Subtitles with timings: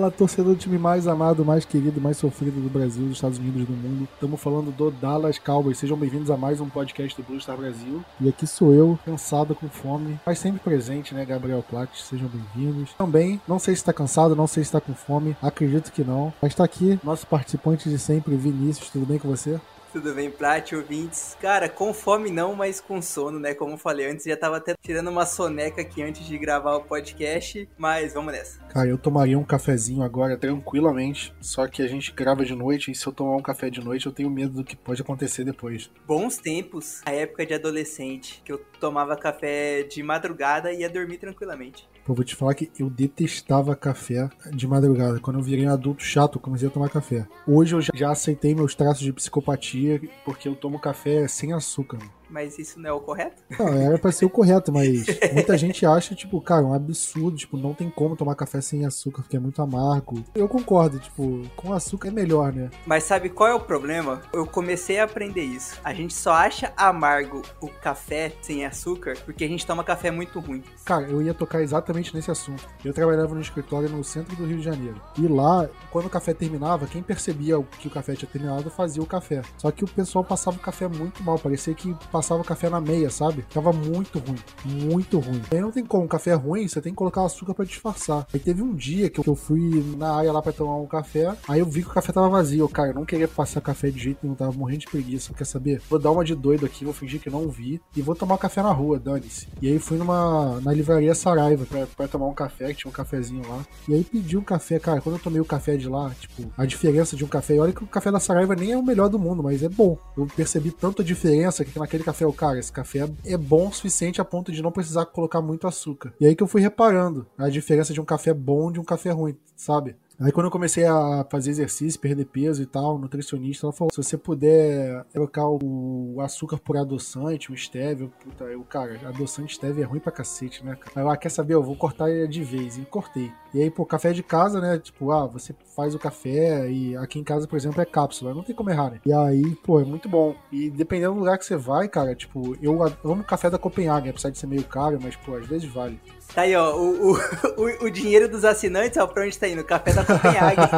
[0.00, 3.66] Fala, torcedor do time mais amado, mais querido, mais sofrido do Brasil, dos Estados Unidos,
[3.66, 4.08] do mundo.
[4.14, 5.76] Estamos falando do Dallas Cowboys.
[5.76, 8.02] Sejam bem-vindos a mais um podcast do Blue Star Brasil.
[8.18, 12.02] E aqui sou eu, cansado, com fome, mas sempre presente, né, Gabriel Platt?
[12.02, 12.94] Sejam bem-vindos.
[12.96, 16.32] Também, não sei se está cansado, não sei se está com fome, acredito que não.
[16.40, 18.88] Mas está aqui, nosso participante de sempre, Vinícius.
[18.88, 19.60] Tudo bem com você?
[19.92, 21.36] Tudo bem, Plat, ouvintes?
[21.40, 23.54] Cara, com fome não, mas com sono, né?
[23.54, 26.84] Como eu falei antes, já tava até tirando uma soneca aqui antes de gravar o
[26.84, 28.60] podcast, mas vamos nessa.
[28.68, 32.94] Cara, eu tomaria um cafezinho agora tranquilamente, só que a gente grava de noite e
[32.94, 35.90] se eu tomar um café de noite eu tenho medo do que pode acontecer depois.
[36.06, 41.18] Bons tempos, a época de adolescente, que eu tomava café de madrugada e ia dormir
[41.18, 41.89] tranquilamente.
[42.10, 45.20] Pô, vou te falar que eu detestava café de madrugada.
[45.20, 47.24] Quando eu virei um adulto chato, eu comecei a tomar café.
[47.46, 52.00] Hoje eu já aceitei meus traços de psicopatia porque eu tomo café sem açúcar.
[52.30, 53.42] Mas isso não é o correto?
[53.58, 57.56] Não, era pra ser o correto, mas muita gente acha, tipo, cara, um absurdo, tipo,
[57.56, 60.24] não tem como tomar café sem açúcar, porque é muito amargo.
[60.34, 62.70] Eu concordo, tipo, com açúcar é melhor, né?
[62.86, 64.22] Mas sabe qual é o problema?
[64.32, 65.78] Eu comecei a aprender isso.
[65.82, 70.38] A gente só acha amargo o café sem açúcar porque a gente toma café muito
[70.38, 70.62] ruim.
[70.84, 72.68] Cara, eu ia tocar exatamente nesse assunto.
[72.84, 75.00] Eu trabalhava no escritório no centro do Rio de Janeiro.
[75.18, 79.06] E lá, quando o café terminava, quem percebia que o café tinha terminado fazia o
[79.06, 79.42] café.
[79.58, 82.80] Só que o pessoal passava o café muito mal, parecia que passava o café na
[82.80, 83.44] meia, sabe?
[83.52, 85.42] Tava muito ruim, muito ruim.
[85.50, 88.26] Aí não tem como, café ruim, você tem que colocar açúcar para disfarçar.
[88.32, 91.60] Aí teve um dia que eu fui na área lá para tomar um café, aí
[91.60, 92.68] eu vi que o café tava vazio.
[92.68, 95.32] Cara, eu não queria passar café de jeito nenhum, tava morrendo de preguiça.
[95.34, 95.80] Quer saber?
[95.88, 98.62] Vou dar uma de doido aqui, vou fingir que não vi e vou tomar café
[98.62, 99.48] na rua, dane-se.
[99.60, 102.94] E aí fui numa na livraria Saraiva pra, pra tomar um café, que tinha um
[102.94, 103.64] cafezinho lá.
[103.88, 106.64] E aí pedi um café, cara, quando eu tomei o café de lá, tipo, a
[106.64, 109.08] diferença de um café, e olha que o café da Saraiva nem é o melhor
[109.08, 109.96] do mundo, mas é bom.
[110.16, 114.24] Eu percebi tanta diferença que naquele café, cara, esse café é bom o suficiente a
[114.24, 116.12] ponto de não precisar colocar muito açúcar.
[116.20, 119.10] E aí que eu fui reparando a diferença de um café bom de um café
[119.10, 119.96] ruim, sabe?
[120.20, 124.02] Aí quando eu comecei a fazer exercício, perder peso e tal, nutricionista, ela falou, se
[124.02, 129.86] você puder trocar o açúcar por adoçante, o stevia, puta, eu, cara, adoçante stevia é
[129.86, 130.92] ruim pra cacete, né, cara?
[130.94, 133.32] Aí eu, ah, quer saber, eu vou cortar de vez, e cortei.
[133.52, 137.18] E aí, pô, café de casa, né, tipo, ah, você faz o café e aqui
[137.18, 139.00] em casa, por exemplo, é cápsula, não tem como errar, né?
[139.04, 140.34] E aí, pô, é muito bom.
[140.52, 144.30] E dependendo do lugar que você vai, cara, tipo, eu amo café da Copenhague, apesar
[144.30, 146.00] de ser meio caro, mas, pô, às vezes vale.
[146.34, 147.18] Tá aí, ó, o, o,
[147.86, 149.64] o, dinheiro dos assinantes, ó, pra onde tá indo?
[149.64, 150.60] Café da Copenhague.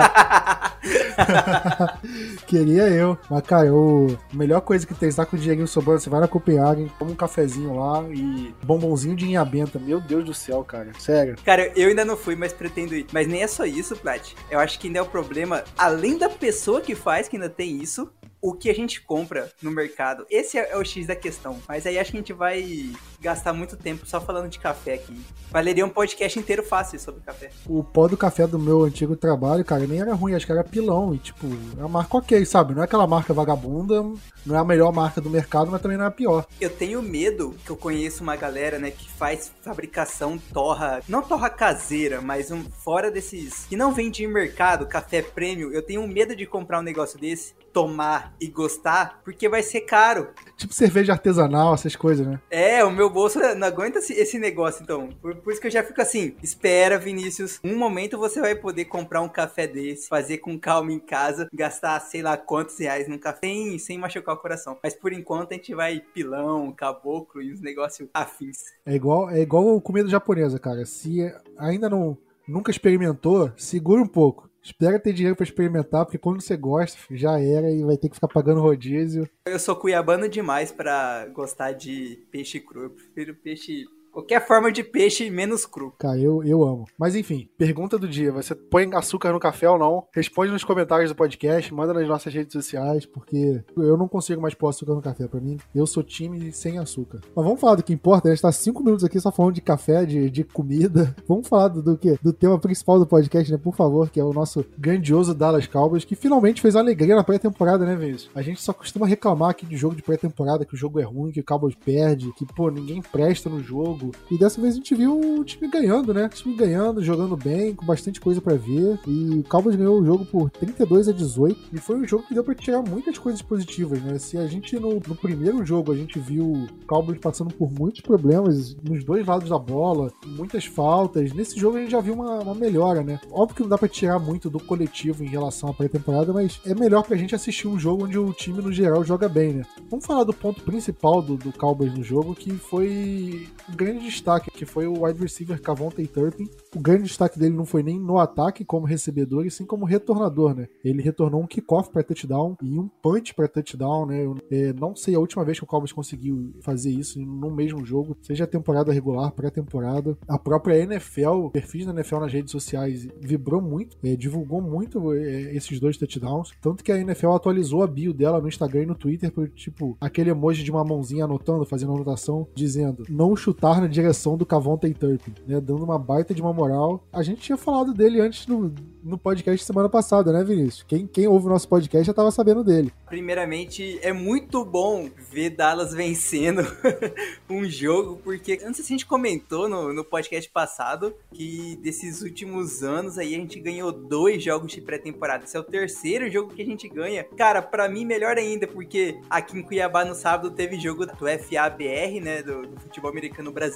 [2.47, 3.19] Queria eu.
[3.29, 6.09] Mas, cara, eu, a melhor coisa que tem, você tá com o dinheirinho sobrando, você
[6.09, 9.79] vai na Copenhague, toma um cafezinho lá e bombonzinho de inhabenta.
[9.79, 10.93] Meu Deus do céu, cara.
[10.99, 11.37] Sério.
[11.45, 13.07] Cara, eu ainda não fui, mas pretendo ir.
[13.13, 14.35] Mas nem é só isso, Plat.
[14.49, 17.83] Eu acho que ainda é o problema, além da pessoa que faz, que ainda tem
[17.83, 18.09] isso,
[18.43, 20.27] o que a gente compra no mercado.
[20.29, 21.59] Esse é o X da questão.
[21.69, 25.25] Mas aí acho que a gente vai gastar muito tempo só falando de café aqui.
[25.49, 27.51] Valeria um podcast inteiro fácil sobre café.
[27.69, 30.65] O pó do café do meu antigo trabalho, cara, nem era ruim, acho que era
[30.65, 31.15] pilão.
[31.15, 31.47] E, tipo,
[31.79, 32.75] é uma marca ok, sabe?
[32.75, 34.03] Não é aquela marca vagabunda,
[34.45, 36.45] não é a melhor marca do mercado, mas também não é a pior.
[36.61, 41.49] Eu tenho medo que eu conheço uma galera, né, que faz fabricação torra, não torra
[41.49, 45.73] caseira, mas um fora desses que não vende em mercado, café prêmio.
[45.73, 50.29] Eu tenho medo de comprar um negócio desse tomar e gostar, porque vai ser caro.
[50.57, 52.41] Tipo cerveja artesanal, essas coisas, né?
[52.51, 55.09] É, o meu bolso não aguenta esse negócio, então.
[55.21, 57.61] Por, por, isso que eu já fico assim, espera, Vinícius.
[57.63, 62.01] Um momento você vai poder comprar um café desse, fazer com calma em casa, gastar
[62.01, 64.79] sei lá quantos reais num café sem, sem machucar o coração.
[64.83, 68.59] Mas por enquanto a gente vai pilão, caboclo e uns negócios afins.
[68.87, 70.87] É igual, é igual comida japonesa, cara.
[70.87, 72.17] Se ainda não
[72.47, 74.49] nunca experimentou, segura um pouco.
[74.63, 78.15] Espera ter dinheiro para experimentar, porque quando você gosta, já era e vai ter que
[78.15, 79.29] ficar pagando rodízio.
[79.45, 82.85] Eu sou cuiabano demais para gostar de peixe cru.
[82.85, 85.91] Eu prefiro peixe Qualquer forma de peixe menos cru.
[85.99, 86.85] Cara, eu, eu amo.
[86.99, 90.05] Mas enfim, pergunta do dia: você põe açúcar no café ou não?
[90.15, 94.55] Responde nos comentários do podcast, manda nas nossas redes sociais, porque eu não consigo mais
[94.55, 95.27] pôr açúcar no café.
[95.27, 97.21] Pra mim, eu sou time sem açúcar.
[97.35, 98.29] Mas vamos falar do que importa.
[98.29, 101.17] A gente tá cinco minutos aqui só falando de café, de, de comida.
[101.27, 102.19] Vamos falar do, do que?
[102.23, 103.57] Do tema principal do podcast, né?
[103.57, 107.87] Por favor, que é o nosso grandioso Dallas Cowboys, que finalmente fez alegria na pré-temporada,
[107.87, 108.31] né, Vinícius?
[108.35, 111.33] A gente só costuma reclamar aqui de jogo de pré-temporada, que o jogo é ruim,
[111.33, 114.13] que o Cowboys perde, que, pô, ninguém presta no jogo jogo.
[114.31, 116.27] E dessa vez a gente viu o time ganhando, né?
[116.27, 118.99] O time ganhando, jogando bem, com bastante coisa para ver.
[119.07, 121.61] E o Cowboys ganhou o jogo por 32 a 18.
[121.73, 124.19] E foi um jogo que deu pra tirar muitas coisas positivas, né?
[124.19, 128.01] Se a gente no, no primeiro jogo a gente viu o Cowboys passando por muitos
[128.01, 132.41] problemas nos dois lados da bola, muitas faltas, nesse jogo a gente já viu uma,
[132.41, 133.21] uma melhora, né?
[133.31, 136.75] Óbvio que não dá pra tirar muito do coletivo em relação à pré-temporada, mas é
[136.75, 139.63] melhor pra gente assistir um jogo onde o time no geral joga bem, né?
[139.91, 144.51] Vamos falar do ponto principal do, do Cowboys no jogo, que foi um grande destaque,
[144.51, 146.49] que foi o wide receiver Cavonte Turpin.
[146.75, 150.55] O grande destaque dele não foi nem no ataque como recebedor, e sim como retornador,
[150.55, 150.69] né?
[150.85, 154.25] Ele retornou um kickoff para touchdown e um punch para touchdown, né?
[154.25, 157.85] Eu, é, não sei a última vez que o Cowboys conseguiu fazer isso no mesmo
[157.85, 160.17] jogo, seja temporada regular, pré-temporada.
[160.29, 165.55] A própria NFL, perfis da NFL nas redes sociais, vibrou muito, é, divulgou muito é,
[165.55, 166.53] esses dois touchdowns.
[166.61, 169.97] Tanto que a NFL atualizou a bio dela no Instagram e no Twitter, por, tipo,
[170.01, 174.93] aquele emoji de uma mãozinha anotando, fazendo anotação, dizendo não chutar na direção do Cavonte
[174.95, 175.61] Turpin, né?
[175.61, 177.05] Dando uma baita de uma moral.
[177.13, 180.85] A gente tinha falado dele antes no, no podcast semana passada, né, Vinícius?
[180.87, 182.93] Quem, quem ouve o nosso podcast já tava sabendo dele.
[183.07, 186.63] Primeiramente, é muito bom ver Dallas vencendo
[187.51, 193.19] um jogo, porque antes a gente comentou no, no podcast passado que desses últimos anos
[193.19, 195.45] aí a gente ganhou dois jogos de pré-temporada.
[195.45, 197.25] Esse é o terceiro jogo que a gente ganha.
[197.37, 202.21] Cara, para mim melhor ainda, porque aqui em Cuiabá no sábado teve jogo do FABR,
[202.23, 203.72] né, do, do futebol americano brasileiro.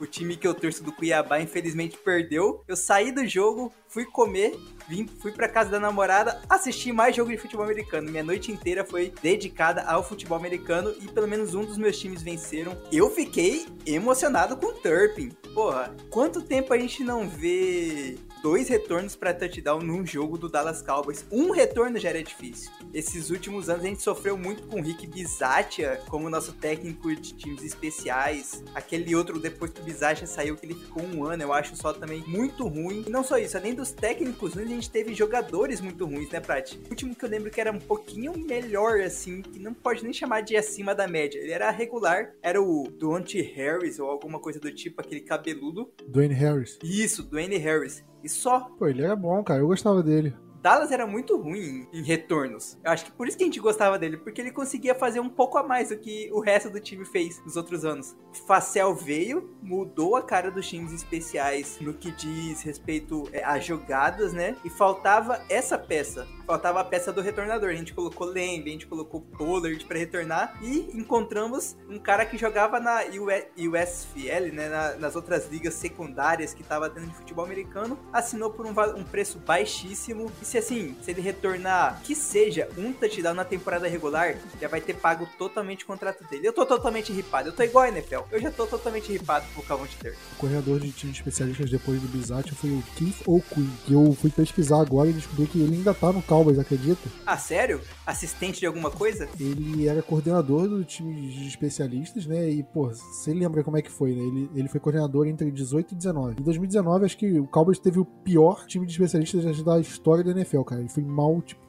[0.00, 2.62] O time que eu torço do Cuiabá infelizmente perdeu.
[2.66, 4.58] Eu saí do jogo, fui comer,
[4.88, 8.10] vim, fui para casa da namorada, assisti mais jogo de futebol americano.
[8.10, 12.22] Minha noite inteira foi dedicada ao futebol americano e pelo menos um dos meus times
[12.22, 12.76] venceram.
[12.92, 15.30] Eu fiquei emocionado com o Turpin.
[15.54, 20.82] Porra, quanto tempo a gente não vê dois retornos para touchdown num jogo do Dallas
[20.82, 21.26] Cowboys.
[21.30, 22.70] Um retorno já era difícil.
[22.92, 27.34] Esses últimos anos a gente sofreu muito com o Rick Bizatia como nosso técnico de
[27.34, 28.62] times especiais.
[28.74, 31.92] Aquele outro depois que o Bizatia saiu que ele ficou um ano, eu acho só
[31.92, 33.04] também muito ruim.
[33.06, 36.40] E não só isso, além dos técnicos ruins, a gente teve jogadores muito ruins, né,
[36.40, 36.74] Prat?
[36.74, 40.12] O último que eu lembro que era um pouquinho melhor, assim, que não pode nem
[40.12, 41.38] chamar de acima da média.
[41.38, 45.92] Ele era regular, era o Dwayne Harris ou alguma coisa do tipo, aquele cabeludo.
[46.06, 46.78] Dwayne Harris.
[46.82, 48.04] Isso, Dwayne Harris.
[48.22, 48.60] E só.
[48.78, 49.60] Pô, ele era bom, cara.
[49.60, 50.34] Eu gostava dele.
[50.60, 52.76] Dallas era muito ruim em retornos.
[52.84, 55.28] Eu acho que por isso que a gente gostava dele, porque ele conseguia fazer um
[55.28, 58.16] pouco a mais do que o resto do time fez nos outros anos.
[58.46, 64.32] Facel veio, mudou a cara dos times especiais no que diz respeito é, a jogadas,
[64.32, 64.56] né?
[64.64, 66.26] E faltava essa peça.
[66.48, 67.68] Faltava a peça do retornador.
[67.68, 72.38] A gente colocou Lembe, a gente colocou Pollard para retornar e encontramos um cara que
[72.38, 74.70] jogava na USFL, né?
[74.70, 79.04] Na, nas outras ligas secundárias que tava tendo de futebol americano, assinou por um, um
[79.04, 84.38] preço baixíssimo e se assim, se ele retornar que seja um touchdown na temporada regular,
[84.58, 86.48] já vai ter pago totalmente o contrato dele.
[86.48, 89.60] Eu tô totalmente ripado, eu tô igual a NFL, eu já tô totalmente ripado com
[89.60, 90.16] o Calvin Ter.
[90.32, 94.16] O corredor de time de especialistas depois do Bizat foi o Keith O'Quinn, que eu
[94.18, 97.08] fui pesquisar agora e descobri que ele ainda tá no Cowboys, acredita?
[97.26, 97.80] Ah, sério?
[98.06, 99.28] Assistente de alguma coisa?
[99.40, 102.48] Ele era coordenador do time de especialistas, né?
[102.48, 104.22] E, pô, você lembra como é que foi, né?
[104.22, 106.36] Ele, ele foi coordenador entre 18 e 19.
[106.40, 110.30] Em 2019, acho que o Cowboys teve o pior time de especialistas da história da
[110.30, 110.80] NFL, cara.
[110.80, 111.66] Ele foi mal, tipo,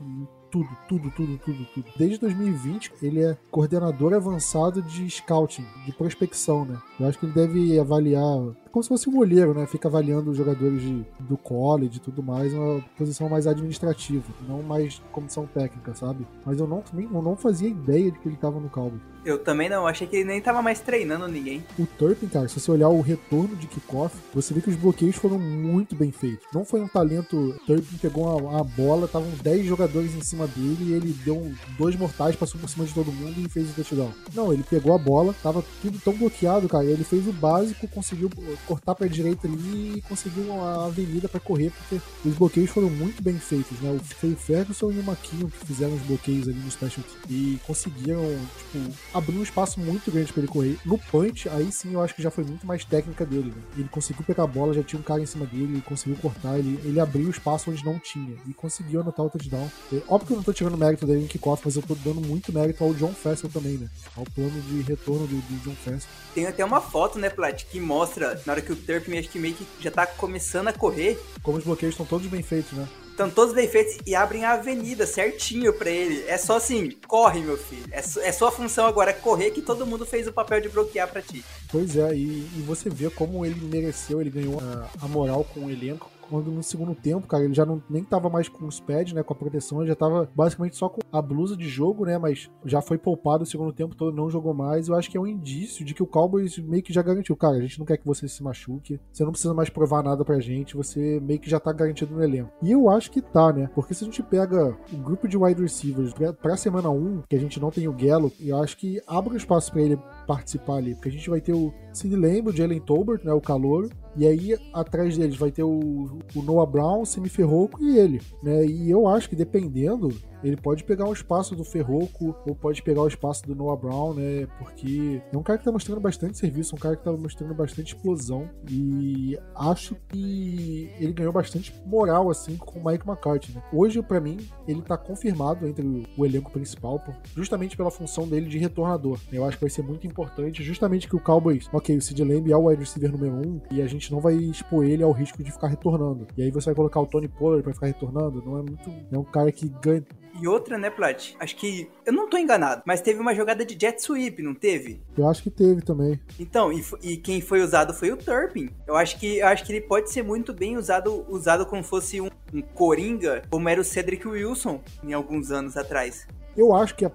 [0.52, 1.86] tudo, tudo, tudo, tudo, tudo.
[1.98, 6.78] Desde 2020, ele é coordenador avançado de scouting, de prospecção, né?
[7.00, 8.38] Eu acho que ele deve avaliar
[8.72, 9.66] como se fosse um olheiro, né?
[9.66, 14.62] Fica avaliando os jogadores de, do college e tudo mais, uma posição mais administrativa, não
[14.62, 16.26] mais comissão técnica, sabe?
[16.46, 19.02] Mas eu não, eu não fazia ideia de que ele tava no Cowboys.
[19.26, 21.64] Eu também não, achei que ele nem tava mais treinando ninguém.
[21.78, 25.16] O Turpin, cara, se você olhar o retorno de kickoff, você vê que os bloqueios
[25.18, 26.48] foram muito bem feitos.
[26.54, 27.54] Não foi um talento.
[27.66, 32.36] Turpin pegou uma, bola, estavam 10 jogadores em cima dele e ele deu dois mortais,
[32.36, 34.12] passou por cima de todo mundo e fez o touchdown.
[34.34, 36.86] Não, ele pegou a bola, tava tudo tão bloqueado, cara.
[36.86, 38.30] Ele fez o básico, conseguiu
[38.68, 43.22] cortar pra direita ali e conseguiu uma avenida para correr, porque os bloqueios foram muito
[43.22, 44.00] bem feitos, né?
[44.20, 48.24] Foi o Ferguson e o Maquinho que fizeram os bloqueios ali no special e conseguiram,
[48.58, 50.78] tipo, abriu um espaço muito grande para ele correr.
[50.86, 53.54] No punch, aí sim eu acho que já foi muito mais técnica dele.
[53.56, 53.62] Né?
[53.78, 56.58] Ele conseguiu pegar a bola, já tinha um cara em cima dele, ele conseguiu cortar,
[56.58, 59.70] ele, ele abriu o espaço onde não tinha e conseguiu anotar o touchdown.
[59.94, 62.22] É, óbvio que eu não tô tirando mérito dele em kickoff, mas eu tô dando
[62.22, 63.90] muito mérito ao John Fessel também, né?
[64.16, 66.10] Ao plano de retorno do John Fessel.
[66.34, 69.38] Tem até uma foto, né, Plat, que mostra na hora que o Turp acho que
[69.38, 71.20] meio que já tá começando a correr.
[71.44, 72.90] Como os bloqueios estão todos bem feitos, né?
[73.12, 76.24] Estão todos bem feitos e abrem a avenida certinho para ele.
[76.28, 77.86] É só assim, corre, meu filho.
[77.92, 81.22] É, é sua função agora correr que todo mundo fez o papel de bloquear para
[81.22, 81.46] ti.
[81.72, 85.66] Pois é, e, e, você vê como ele mereceu, ele ganhou a, a moral com
[85.66, 88.80] o elenco quando no segundo tempo, cara, ele já não, nem tava mais com os
[88.80, 92.06] pads, né, com a proteção, ele já tava basicamente só com a blusa de jogo,
[92.06, 94.88] né, mas já foi poupado o segundo tempo todo, não jogou mais.
[94.88, 97.58] Eu acho que é um indício de que o Cowboys meio que já garantiu, cara,
[97.58, 100.40] a gente não quer que você se machuque, você não precisa mais provar nada pra
[100.40, 102.52] gente, você meio que já tá garantido no elenco.
[102.62, 105.62] E eu acho que tá, né, porque se a gente pega o grupo de wide
[105.62, 109.02] receivers pra, pra semana 1, que a gente não tem o Gallup, eu acho que
[109.08, 112.50] abre um espaço para ele participar ali, porque a gente vai ter o Sid Lamb,
[112.50, 116.70] o Jalen Tolbert, né, o calor, e aí atrás deles vai ter o, o Noah
[116.70, 120.10] Brown, Semi Ferroco e ele, né, e eu acho que dependendo,
[120.44, 124.14] ele pode pegar o espaço do Ferroco ou pode pegar o espaço do Noah Brown,
[124.14, 127.54] né, porque é um cara que tá mostrando bastante serviço, um cara que tá mostrando
[127.54, 133.64] bastante explosão e acho que ele ganhou bastante moral, assim, com o Mike McCarthy, né.
[133.74, 135.86] Hoje, para mim, ele tá confirmado entre
[136.18, 137.04] o, elenco principal,
[137.36, 139.20] justamente pela função dele de retornador.
[139.32, 142.52] Eu acho que vai ser muito importante justamente que o Cowboys, ok, o Sid Lamb
[142.52, 145.12] é o wide receiver número 1 um, e a gente não vai expor ele ao
[145.12, 146.28] risco de ficar retornando.
[146.38, 148.90] E aí você vai colocar o Tony Pollard para ficar retornando, não é muito.
[149.12, 150.04] É um cara que ganha.
[150.42, 151.34] E outra, né, Plat?
[151.40, 151.90] Acho que.
[152.06, 155.02] Eu não tô enganado, mas teve uma jogada de jet sweep, não teve?
[155.18, 156.20] Eu acho que teve também.
[156.40, 158.70] Então, e, e quem foi usado foi o Turpin.
[158.88, 162.22] Eu acho que eu acho que ele pode ser muito bem usado, usado como fosse
[162.22, 166.28] um, um Coringa, como era o Cedric Wilson em alguns anos atrás.
[166.60, 167.12] Eu acho que a,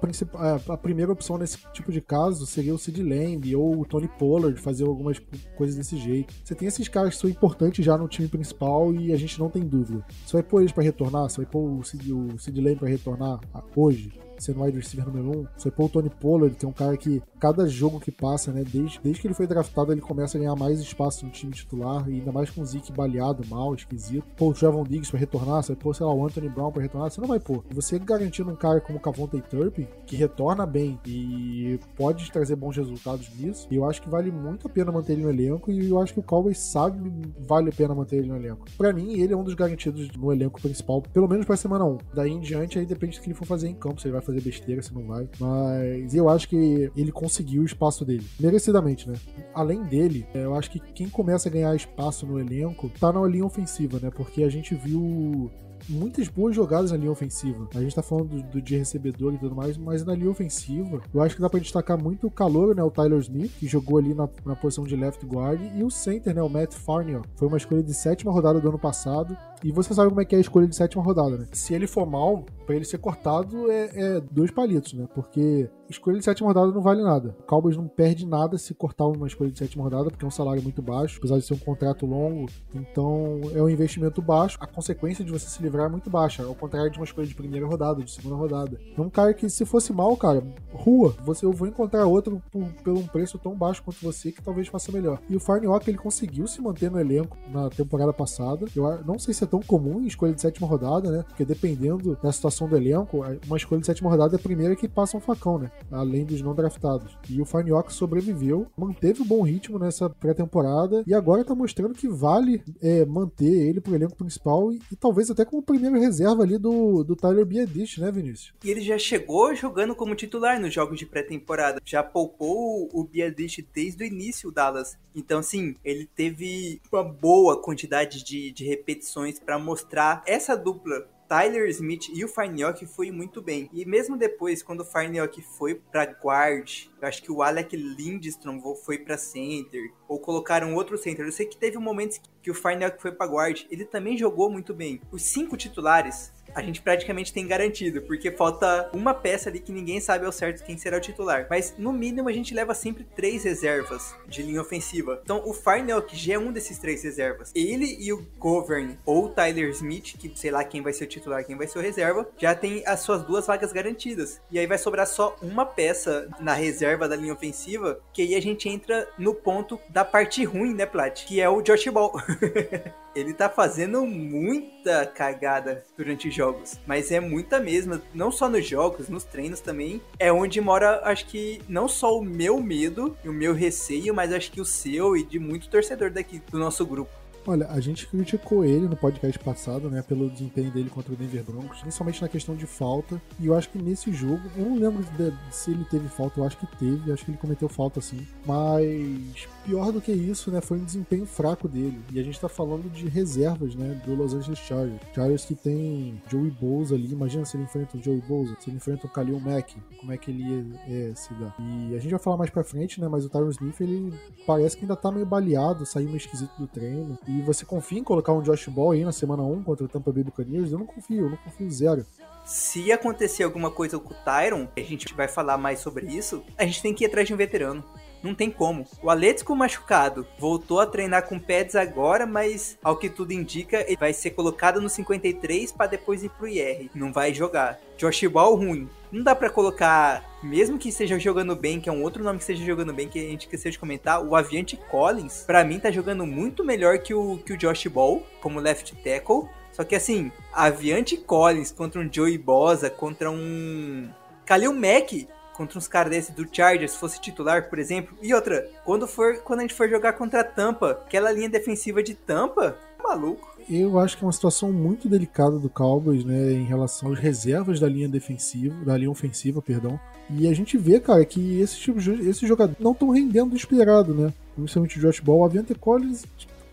[0.70, 4.58] a, primeira opção nesse tipo de caso seria o Sid Lamb ou o Tony Pollard
[4.58, 5.20] fazer algumas
[5.54, 6.32] coisas desse jeito.
[6.42, 9.50] Você tem esses caras que são importantes já no time principal e a gente não
[9.50, 10.02] tem dúvida.
[10.24, 11.28] Você vai pôr eles para retornar?
[11.28, 12.10] Você vai pôr o Sid,
[12.58, 13.38] Lamb para retornar
[13.76, 14.18] hoje?
[14.38, 15.46] Sendo wide receiver número um.
[15.56, 18.64] Você pôr o Tony Pollard, que é um cara que cada jogo que passa, né,
[18.64, 22.08] desde, desde que ele foi draftado, ele começa a ganhar mais espaço no time titular,
[22.08, 24.24] e ainda mais com o Zeke baleado, mal, esquisito.
[24.36, 26.82] Pô, o Javon Diggs pra retornar, você vai pôr, sei lá, o Anthony Brown pra
[26.82, 27.64] retornar, você não vai pôr.
[27.70, 32.76] Você garantindo um cara como o Cavonte Turpin, que retorna bem e pode trazer bons
[32.76, 36.00] resultados nisso, eu acho que vale muito a pena manter ele no elenco, e eu
[36.00, 37.12] acho que o Cowboys sabe
[37.46, 38.66] vale a pena manter ele no elenco.
[38.76, 41.98] Pra mim, ele é um dos garantidos no elenco principal, pelo menos pra semana 1.
[42.14, 44.22] Daí em diante, aí depende do que ele for fazer em campo, se ele vai
[44.24, 45.28] fazer besteira, se não vai.
[45.38, 48.26] Mas eu acho que ele conseguiu o espaço dele.
[48.38, 49.16] Merecidamente, né?
[49.54, 53.26] Além dele, é, eu acho que quem começa a ganhar espaço no elenco tá na
[53.26, 54.10] linha ofensiva, né?
[54.10, 55.50] Porque a gente viu
[55.88, 57.68] muitas boas jogadas na linha ofensiva.
[57.74, 61.00] A gente tá falando do, do, de recebedor e tudo mais, mas na linha ofensiva,
[61.12, 62.82] eu acho que dá pra destacar muito o calor, né?
[62.82, 66.34] O Tyler Smith, que jogou ali na, na posição de left guard, e o center,
[66.34, 66.42] né?
[66.42, 67.28] O Matt Farniok.
[67.36, 69.36] Foi uma escolha de sétima rodada do ano passado.
[69.64, 71.46] E você sabe como é que é a escolha de sétima rodada, né?
[71.52, 75.08] Se ele for mal, para ele ser cortado é, é, dois palitos, né?
[75.14, 77.34] Porque escolha de sétima rodada não vale nada.
[77.40, 80.30] O Cowboys não perde nada se cortar uma escolha de sétima rodada, porque é um
[80.30, 82.46] salário muito baixo, apesar de ser um contrato longo.
[82.74, 84.58] Então é um investimento baixo.
[84.60, 87.34] A consequência de você se livrar é muito baixa, ao contrário de uma escolha de
[87.34, 88.78] primeira rodada, de segunda rodada.
[88.96, 90.42] É um cara que, se fosse mal, cara,
[90.72, 94.42] rua, você eu vou encontrar outro por, pelo um preço tão baixo quanto você que
[94.42, 95.20] talvez faça melhor.
[95.28, 98.66] E o Farniok, ele conseguiu se manter no elenco na temporada passada.
[98.74, 101.24] Eu não sei se é tão comum em escolha de sétima rodada, né?
[101.28, 104.88] Porque dependendo da situação do elenco, uma escolha de sétima rodada é a primeira que
[104.88, 105.70] passa um facão, né?
[105.92, 107.16] Além dos não draftados.
[107.30, 112.08] E o Farniok sobreviveu, manteve um bom ritmo nessa pré-temporada e agora tá mostrando que
[112.08, 116.58] vale é, manter ele pro elenco principal e, e, talvez até como primeiro reserva ali
[116.58, 118.52] do, do Tyler Biadish, né, Vinícius?
[118.64, 121.80] E ele já chegou jogando como titular nos jogos de pré-temporada.
[121.84, 124.98] Já poupou o Biadish desde o início, Dallas.
[125.14, 131.68] Então, assim, ele teve uma boa quantidade de, de repetições para mostrar essa dupla Tyler
[131.70, 133.68] Smith e o Farniok foi muito bem.
[133.72, 138.60] E mesmo depois, quando o Farniok foi para guard, eu acho que o Alec Lindstrom
[138.76, 141.24] foi para center, ou colocaram outro center.
[141.24, 144.74] Eu sei que teve momentos que o Farniok foi para guard, ele também jogou muito
[144.74, 145.00] bem.
[145.10, 150.00] Os cinco titulares a gente praticamente tem garantido, porque falta uma peça ali que ninguém
[150.00, 151.46] sabe ao certo quem será o titular.
[151.50, 155.20] Mas no mínimo a gente leva sempre três reservas de linha ofensiva.
[155.22, 159.26] Então o Farnell, que já é um desses três reservas, ele e o Govern ou
[159.26, 161.82] o Tyler Smith, que sei lá quem vai ser o titular, quem vai ser o
[161.82, 164.40] reserva, já tem as suas duas vagas garantidas.
[164.50, 168.40] E aí vai sobrar só uma peça na reserva da linha ofensiva, que aí a
[168.40, 171.24] gente entra no ponto da parte ruim, né, Plat?
[171.24, 172.12] Que é o Josh Ball.
[173.14, 176.78] ele tá fazendo muita cagada durante os jogos.
[176.86, 180.02] Mas é muita mesmo, não só nos jogos, nos treinos também.
[180.18, 184.32] É onde mora, acho que, não só o meu medo e o meu receio, mas
[184.32, 187.23] acho que o seu e de muito torcedor daqui do nosso grupo.
[187.46, 191.44] Olha, a gente criticou ele no podcast passado, né, pelo desempenho dele contra o Denver
[191.44, 193.20] Broncos, principalmente na questão de falta.
[193.38, 196.44] E eu acho que nesse jogo, eu não lembro de, se ele teve falta, eu
[196.44, 198.26] acho que teve, acho que ele cometeu falta sim.
[198.46, 202.00] Mas pior do que isso, né, foi um desempenho fraco dele.
[202.12, 205.00] E a gente tá falando de reservas, né, do Los Angeles Chargers.
[205.14, 208.78] Chargers que tem Joey Bosa ali, imagina se ele enfrenta o Joey Bosa, se ele
[208.78, 211.54] enfrenta o Khalil Mack, como é que ele ia é, se dá.
[211.58, 214.14] E a gente vai falar mais pra frente, né, mas o Tyron Smith, ele
[214.46, 217.18] parece que ainda tá meio baleado, saiu meio esquisito do treino.
[217.28, 219.88] E E você confia em colocar um Josh Ball aí na semana 1 contra o
[219.88, 220.70] Tampa Bay Buccaneers?
[220.70, 222.06] Eu não confio, eu não confio zero.
[222.44, 226.64] Se acontecer alguma coisa com o Tyron, a gente vai falar mais sobre isso, a
[226.64, 227.82] gente tem que ir atrás de um veterano.
[228.22, 228.86] Não tem como.
[229.02, 233.96] O Atlético machucado voltou a treinar com pads agora, mas ao que tudo indica, ele
[233.96, 236.88] vai ser colocado no 53 para depois ir pro IR.
[236.94, 237.80] Não vai jogar.
[237.98, 238.88] Josh Ball ruim.
[239.14, 242.42] Não dá para colocar, mesmo que esteja jogando bem, que é um outro nome que
[242.42, 245.88] esteja jogando bem, que a gente esqueceu de comentar, o Aviante Collins, para mim tá
[245.88, 249.48] jogando muito melhor que o, que o Josh Ball, como left tackle.
[249.70, 254.10] Só que assim, Aviante Collins contra um Joey Bosa, contra um
[254.44, 258.18] Khalil Mack, contra uns caras desses do Chargers, se fosse titular, por exemplo.
[258.20, 262.02] E outra, quando for quando a gente for jogar contra a Tampa, aquela linha defensiva
[262.02, 263.54] de Tampa, maluco.
[263.70, 267.80] Eu acho que é uma situação muito delicada do Cowboys, né, em relação às reservas
[267.80, 269.98] da linha defensiva, da linha ofensiva, perdão.
[270.30, 274.14] E a gente vê, cara, que esse tipo esses jogadores não estão rendendo o esperado,
[274.14, 274.32] né?
[274.54, 276.24] Principalmente o Josh Ball, o Avante Collins,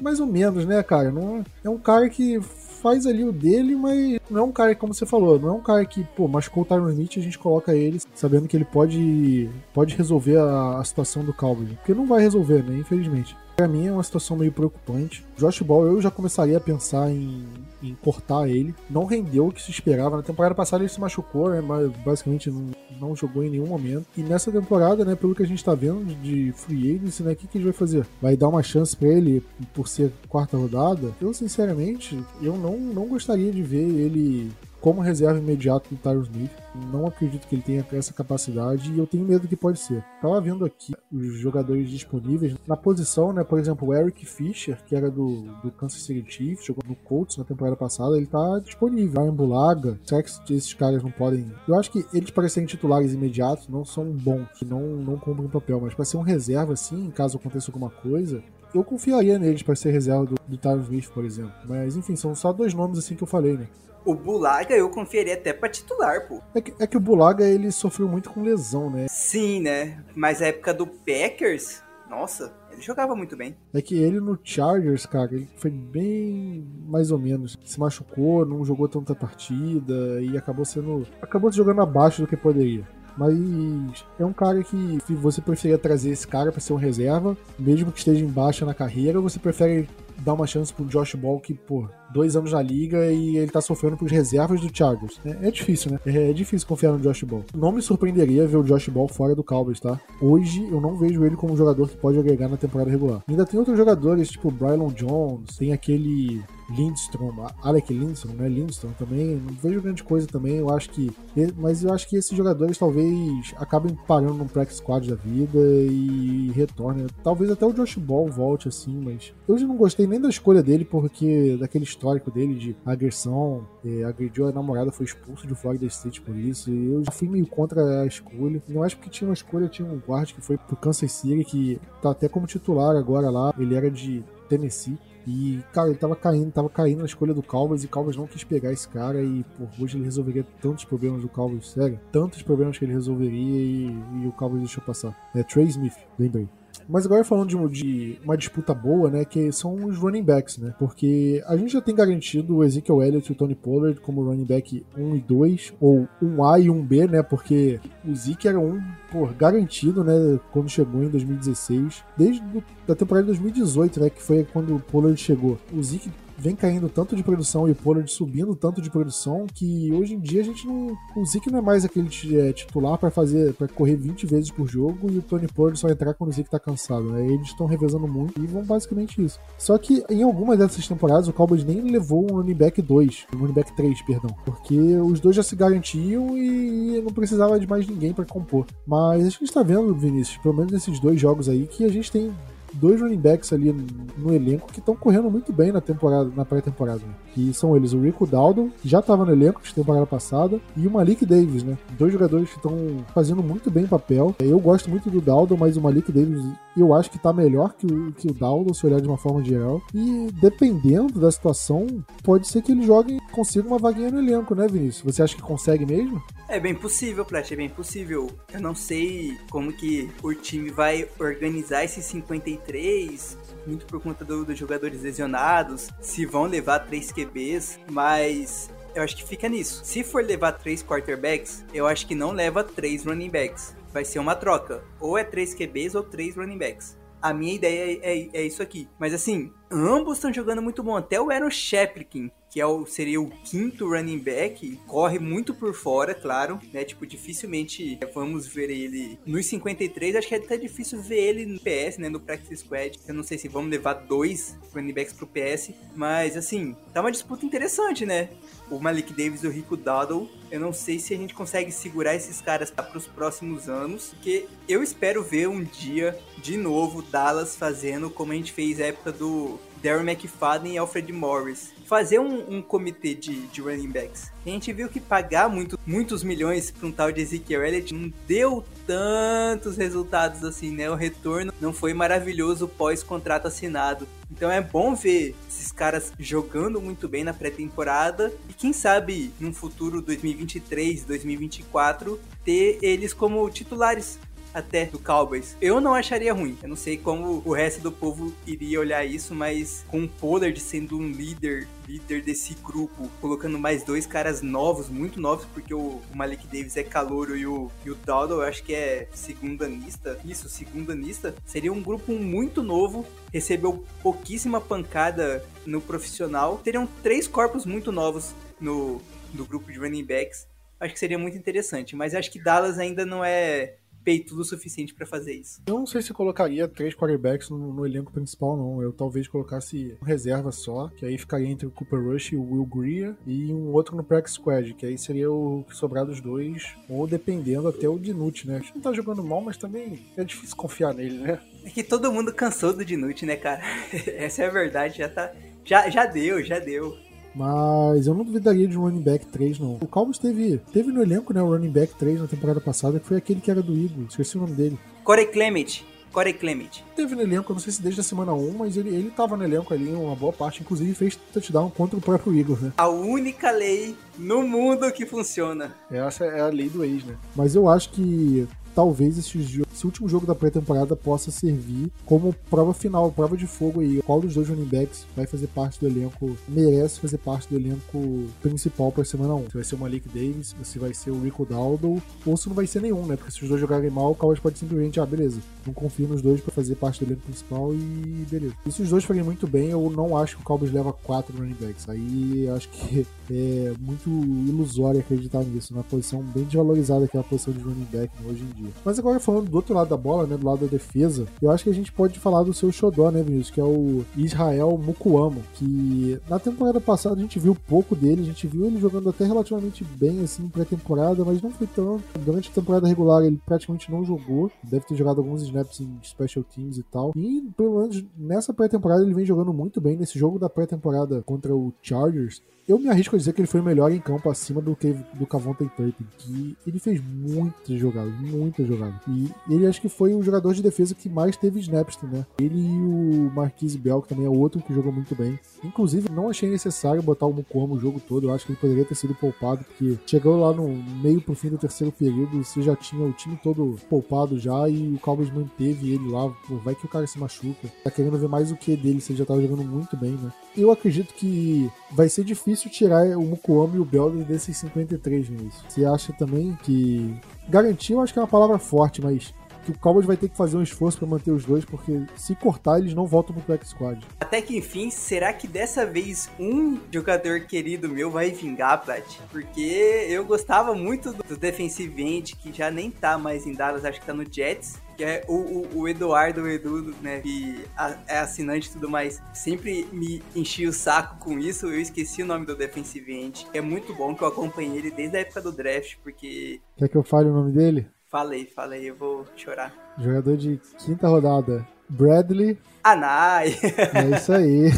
[0.01, 1.11] mais ou menos, né, cara?
[1.11, 2.39] Não é, é um cara que
[2.81, 5.61] faz ali o dele, mas não é um cara, como você falou, não é um
[5.61, 9.50] cara que, pô, machucou o Tyron Smith a gente coloca ele sabendo que ele pode,
[9.73, 11.69] pode resolver a, a situação do Cowboys.
[11.73, 12.77] Porque não vai resolver, né?
[12.77, 13.35] Infelizmente.
[13.55, 15.24] Pra mim é uma situação meio preocupante.
[15.38, 17.46] Josh Ball, eu já começaria a pensar em,
[17.81, 18.74] em cortar ele.
[18.89, 20.17] Não rendeu o que se esperava.
[20.17, 21.62] Na temporada passada ele se machucou, né?
[21.62, 24.05] Mas basicamente não, não jogou em nenhum momento.
[24.17, 27.36] E nessa temporada, né, pelo que a gente tá vendo de free agency, né, o
[27.36, 28.05] que, que a gente vai fazer?
[28.22, 29.43] Vai dar uma chance para ele
[29.74, 31.12] por ser quarta rodada?
[31.22, 36.51] Eu, sinceramente, eu não, não gostaria de ver ele como reserva imediato do Tyron Smith.
[36.91, 40.03] Não acredito que ele tenha essa capacidade e eu tenho medo que pode ser.
[40.21, 43.43] Tava vendo aqui os jogadores disponíveis na posição, né?
[43.43, 47.38] Por exemplo, o Eric Fischer, que era do, do Kansas City Chiefs, jogou no Colts
[47.38, 49.21] na temporada passada, ele tá disponível.
[49.21, 51.51] Ryan Bulaga, será que esses caras não podem...
[51.67, 55.79] Eu acho que eles para serem titulares imediatos não são bons, não, não cumprem papel,
[55.81, 58.41] mas para ser um reserva assim, caso aconteça alguma coisa,
[58.73, 61.53] eu confiaria neles para ser reserva do, do Tyron Smith, por exemplo.
[61.67, 63.67] Mas enfim, são só dois nomes assim que eu falei, né?
[64.03, 66.41] O Bulaga eu confiaria até pra titular, pô.
[66.55, 69.08] É que, é que o Bulaga ele sofreu muito com lesão, né?
[69.10, 70.03] Sim, né?
[70.15, 73.55] Mas a época do Packers, nossa, ele jogava muito bem.
[73.74, 77.58] É que ele no Chargers, cara, ele foi bem mais ou menos.
[77.63, 81.05] Se machucou, não jogou tanta partida e acabou sendo.
[81.22, 82.88] acabou jogando abaixo do que poderia.
[83.17, 87.38] Mas é um cara que se você preferia trazer esse cara para ser um reserva,
[87.60, 89.88] mesmo que esteja em baixa na carreira, ou você prefere
[90.20, 93.62] dar uma chance pro Josh Ball que, pô, dois anos na liga e ele tá
[93.62, 95.20] sofrendo pros reservas do Chargers.
[95.25, 96.00] É, é difícil, né?
[96.05, 97.44] É, é, difícil confiar no Josh Ball.
[97.55, 100.00] Não me surpreenderia ver o Josh Ball fora do Cowboys, tá?
[100.22, 103.24] Hoje eu não vejo ele como um jogador que pode agregar na temporada regular.
[103.27, 106.42] Ainda tem outros jogadores, tipo o Brylon Jones, tem aquele
[106.75, 108.48] Lindstrom, Alec Lindstrom, né?
[108.48, 111.12] Lindstrom também, não vejo grande coisa também, eu acho que.
[111.57, 116.51] Mas eu acho que esses jogadores talvez acabem parando no practice squad da vida e
[116.53, 117.07] retornem.
[117.24, 120.64] Talvez até o Josh Ball volte assim, mas eu já não gostei nem da escolha
[120.64, 125.86] dele, porque daquele histórico dele de agressão, é, agrediu a namorada, foi expulso de Florida
[125.86, 128.62] State por isso, e eu já fui meio contra a escolha.
[128.68, 131.79] Não acho porque tinha uma escolha, tinha um guarda que foi pro Kansas City, que
[132.01, 134.98] tá até como titular agora lá, ele era de Tennessee.
[135.27, 138.27] E, cara, ele tava caindo, tava caindo na escolha do Cowboys e o Cowboys não
[138.27, 142.42] quis pegar esse cara e, por hoje ele resolveria tantos problemas do Cowboys, sério, tantos
[142.42, 143.86] problemas que ele resolveria e,
[144.24, 145.16] e o Cowboys deixou passar.
[145.36, 146.48] É Trey Smith, lembrei.
[146.92, 150.75] Mas agora falando de, de, uma disputa boa, né, que são os running backs, né?
[150.77, 154.44] Porque a gente já tem garantido o Ezekiel Elliott e o Tony Pollard como running
[154.44, 157.24] back 1 e 2, ou 1A e 1B, né?
[157.24, 162.44] Porque o Zeke era um, por garantido, né, quando chegou em 2016, desde
[162.90, 165.58] a temporada de 2018, né, que foi quando o Pollard chegou.
[165.74, 169.92] O Zeke vem caindo tanto de produção e o Pollard subindo tanto de produção que
[169.94, 170.98] hoje em dia a gente não.
[171.16, 174.68] O Zeke não é mais aquele é, titular para fazer para correr 20 vezes por
[174.68, 177.04] jogo e o Tony Pollard só entrar quando o Zeke tá cansado.
[177.04, 177.27] Né?
[177.27, 179.40] Eles estão revezando muito e vão basicamente isso.
[179.58, 183.38] Só que em algumas dessas temporadas o Cowboys nem levou um running back 2, um
[183.38, 187.88] running back 3, perdão, porque os dois já se garantiam e não precisava de mais
[187.88, 188.66] ninguém para compor.
[188.86, 192.12] Mas a gente tá vendo, Vinícius, pelo menos nesses dois jogos aí, que a gente
[192.12, 192.32] tem
[192.74, 193.75] dois running backs ali
[194.18, 197.00] no elenco que estão correndo muito bem na temporada, na pré-temporada.
[197.00, 197.14] Né?
[197.34, 200.88] Que são eles o Rico Dowdle, que já estava no elenco de temporada passada, e
[200.88, 201.77] o Malik Davis, né?
[201.98, 202.75] Dois jogadores que estão
[203.14, 204.36] fazendo muito bem o papel.
[204.40, 206.44] Eu gosto muito do Dowdle, mas o Malik Davis
[206.75, 209.44] eu acho que está melhor que o, que o Dowdle, se olhar de uma forma
[209.44, 209.81] geral.
[209.94, 211.88] E dependendo da situação,
[212.24, 215.14] pode ser que ele jogue e consiga uma vaguinha no elenco, né, Vinícius?
[215.14, 216.22] Você acha que consegue mesmo?
[216.51, 218.29] É bem possível, Plat, é bem possível.
[218.53, 224.44] Eu não sei como que o time vai organizar esses 53, muito por conta do,
[224.44, 229.79] dos jogadores lesionados, se vão levar três QBs, mas eu acho que fica nisso.
[229.85, 233.74] Se for levar três quarterbacks, eu acho que não leva três running backs.
[233.94, 234.83] Vai ser uma troca.
[235.00, 236.98] Ou é três QBs ou três running backs.
[237.22, 238.90] A minha ideia é, é, é isso aqui.
[239.00, 240.98] Mas assim, ambos estão jogando muito bom.
[240.98, 245.74] Até o Aaron Sheplikin, que é o, seria o quinto running back, corre muito por
[245.74, 246.83] fora, claro, né?
[246.83, 250.18] Tipo, dificilmente vamos ver ele nos 53.
[250.18, 252.09] Acho que é até difícil ver ele no PS, né?
[252.09, 253.00] No Practice Squad.
[253.07, 257.11] Eu não sei se vamos levar dois running backs pro PS, mas assim, tá uma
[257.11, 258.29] disputa interessante, né?
[258.70, 260.29] O Malik Davis e o Rico Dowdle.
[260.51, 264.46] Eu não sei se a gente consegue segurar esses caras para os próximos anos, porque
[264.68, 269.14] eu espero ver um dia de novo Dallas fazendo como a gente fez na época
[269.14, 271.72] do Darren McFadden e Alfred Morris.
[271.85, 274.31] Fazer um, um comitê de, de, running backs.
[274.46, 278.11] A gente viu que pagar muito, muitos milhões para um tal de Ezekiel Elliott não
[278.27, 280.89] deu tantos resultados assim, né?
[280.89, 284.07] O retorno não foi maravilhoso pós-contrato assinado.
[284.31, 289.53] Então é bom ver esses caras jogando muito bem na pré-temporada e quem sabe num
[289.53, 294.17] futuro 2023, 2024 ter eles como titulares
[294.53, 295.55] até do Cowboys.
[295.61, 296.57] Eu não acharia ruim.
[296.61, 300.59] Eu não sei como o resto do povo iria olhar isso, mas com o Pollard
[300.59, 306.01] sendo um líder, líder desse grupo, colocando mais dois caras novos, muito novos, porque o,
[306.14, 310.20] Malik Davis é calouro e o, e o Dowdle eu acho que é segundanista.
[310.25, 311.33] Isso, segundanista.
[311.46, 316.59] Seria um grupo muito novo, recebeu pouquíssima pancada no profissional.
[316.64, 319.01] Teriam três corpos muito novos no,
[319.33, 320.48] no grupo de running backs.
[320.79, 324.94] Acho que seria muito interessante, mas acho que Dallas ainda não é peitudo o suficiente
[324.94, 325.61] para fazer isso.
[325.66, 328.81] Eu não sei se colocaria três quarterbacks no, no, elenco principal, não.
[328.81, 332.66] Eu talvez colocasse reserva só, que aí ficaria entre o Cooper Rush e o Will
[332.66, 336.75] Greer, e um outro no practice squad, que aí seria o que sobrar dos dois,
[336.90, 338.61] ou dependendo até o Dinute, né?
[338.74, 341.40] Não tá jogando mal, mas também é difícil confiar nele, né?
[341.64, 343.61] É que todo mundo cansou do Dinute, né, cara?
[344.18, 345.31] Essa é a verdade, já tá.
[345.64, 346.98] Já, já deu, já deu.
[347.35, 349.77] Mas eu não duvidaria de um running back 3, não.
[349.81, 353.07] O Cowboys teve, teve no elenco, né, o running back 3 na temporada passada, que
[353.07, 354.09] foi aquele que era do Eagles.
[354.09, 354.77] Esqueci o nome dele.
[355.03, 355.83] Corey Clement.
[356.11, 356.83] Corey Clement.
[356.96, 359.37] Teve no elenco, eu não sei se desde a semana 1, mas ele, ele tava
[359.37, 362.74] no elenco ali uma boa parte, inclusive fez touchdown contra o próprio Eagles, né?
[362.77, 365.74] A única lei no mundo que funciona.
[365.89, 367.15] Essa é a lei do ex, né?
[367.35, 372.74] Mas eu acho que talvez esse, esse último jogo da pré-temporada possa servir como prova
[372.74, 374.01] final, prova de fogo aí.
[374.01, 378.25] Qual dos dois running backs vai fazer parte do elenco, merece fazer parte do elenco
[378.42, 379.48] principal para semana 1.
[379.48, 382.55] Se vai ser o Malik Davis, se vai ser o Rico Daldo, ou se não
[382.55, 383.16] vai ser nenhum, né?
[383.16, 386.22] Porque se os dois jogarem mal, o Cowboys pode simplesmente, ah, beleza, não confio nos
[386.22, 388.55] dois para fazer parte do elenco principal e beleza.
[388.66, 391.36] E se os dois forem muito bem, eu não acho que o Cowboys leva quatro
[391.38, 391.90] running backs.
[391.90, 397.24] Aí acho que é muito ilusório acreditar nisso, na posição bem desvalorizada que é a
[397.24, 398.71] posição de running back hoje em dia dia.
[398.83, 401.63] Mas agora falando do outro lado da bola, né, do lado da defesa, eu acho
[401.63, 405.41] que a gente pode falar do seu xodó, né, Vinícius, que é o Israel Mukuamo,
[405.55, 409.25] que na temporada passada a gente viu pouco dele, a gente viu ele jogando até
[409.25, 412.03] relativamente bem, assim, pré-temporada, mas não foi tanto.
[412.19, 416.43] Durante a temporada regular ele praticamente não jogou, deve ter jogado alguns snaps em special
[416.43, 420.39] teams e tal, e pelo menos nessa pré-temporada ele vem jogando muito bem, nesse jogo
[420.39, 424.00] da pré-temporada contra o Chargers, eu me arrisco a dizer que ele foi melhor em
[424.00, 429.00] campo acima do que do Cavonte Turpin, que ele fez muitas jogadas, muitas jogadas.
[429.07, 432.25] E ele acho que foi o jogador de defesa que mais teve snaps, né?
[432.40, 435.40] Ele e o Marquise Bell, que também é outro que jogou muito bem.
[435.64, 438.27] Inclusive, não achei necessário botar o Mukuamo o jogo todo.
[438.27, 440.68] Eu acho que ele poderia ter sido poupado, porque chegou lá no
[441.01, 444.94] meio pro fim do terceiro período, você já tinha o time todo poupado já e
[444.94, 446.29] o Cowboys manteve ele lá.
[446.48, 447.68] Pô, vai que o cara se machuca.
[447.83, 450.31] Tá querendo ver mais o que dele, se ele já tava jogando muito bem, né?
[450.55, 455.64] Eu acredito que vai ser difícil tirar o Mukuamo e o Belder desses 53 nisso.
[455.68, 457.16] Você acha também que.
[457.50, 460.37] Garantir, eu acho que é uma palavra forte, mas que o Cowboys vai ter que
[460.37, 463.67] fazer um esforço para manter os dois, porque se cortar, eles não voltam pro Black
[463.67, 464.05] Squad.
[464.19, 469.05] Até que enfim, será que dessa vez um jogador querido meu vai vingar, Plat?
[469.31, 474.00] Porque eu gostava muito do defensive end, que já nem tá mais em Dallas, acho
[474.00, 477.65] que tá no Jets que é o, o, o, Eduardo, o Edu, né, que
[478.07, 481.65] é assinante e tudo mais, sempre me enchia o saco com isso.
[481.65, 483.47] Eu esqueci o nome do defensive end.
[483.51, 486.61] É muito bom que eu acompanhei ele desde a época do draft, porque.
[486.77, 487.87] Quer que eu fale o nome dele?
[488.11, 489.74] Falei, falei, eu vou chorar.
[489.97, 492.57] Jogador de quinta rodada, Bradley.
[492.83, 493.55] Anai!
[493.63, 494.69] é isso aí.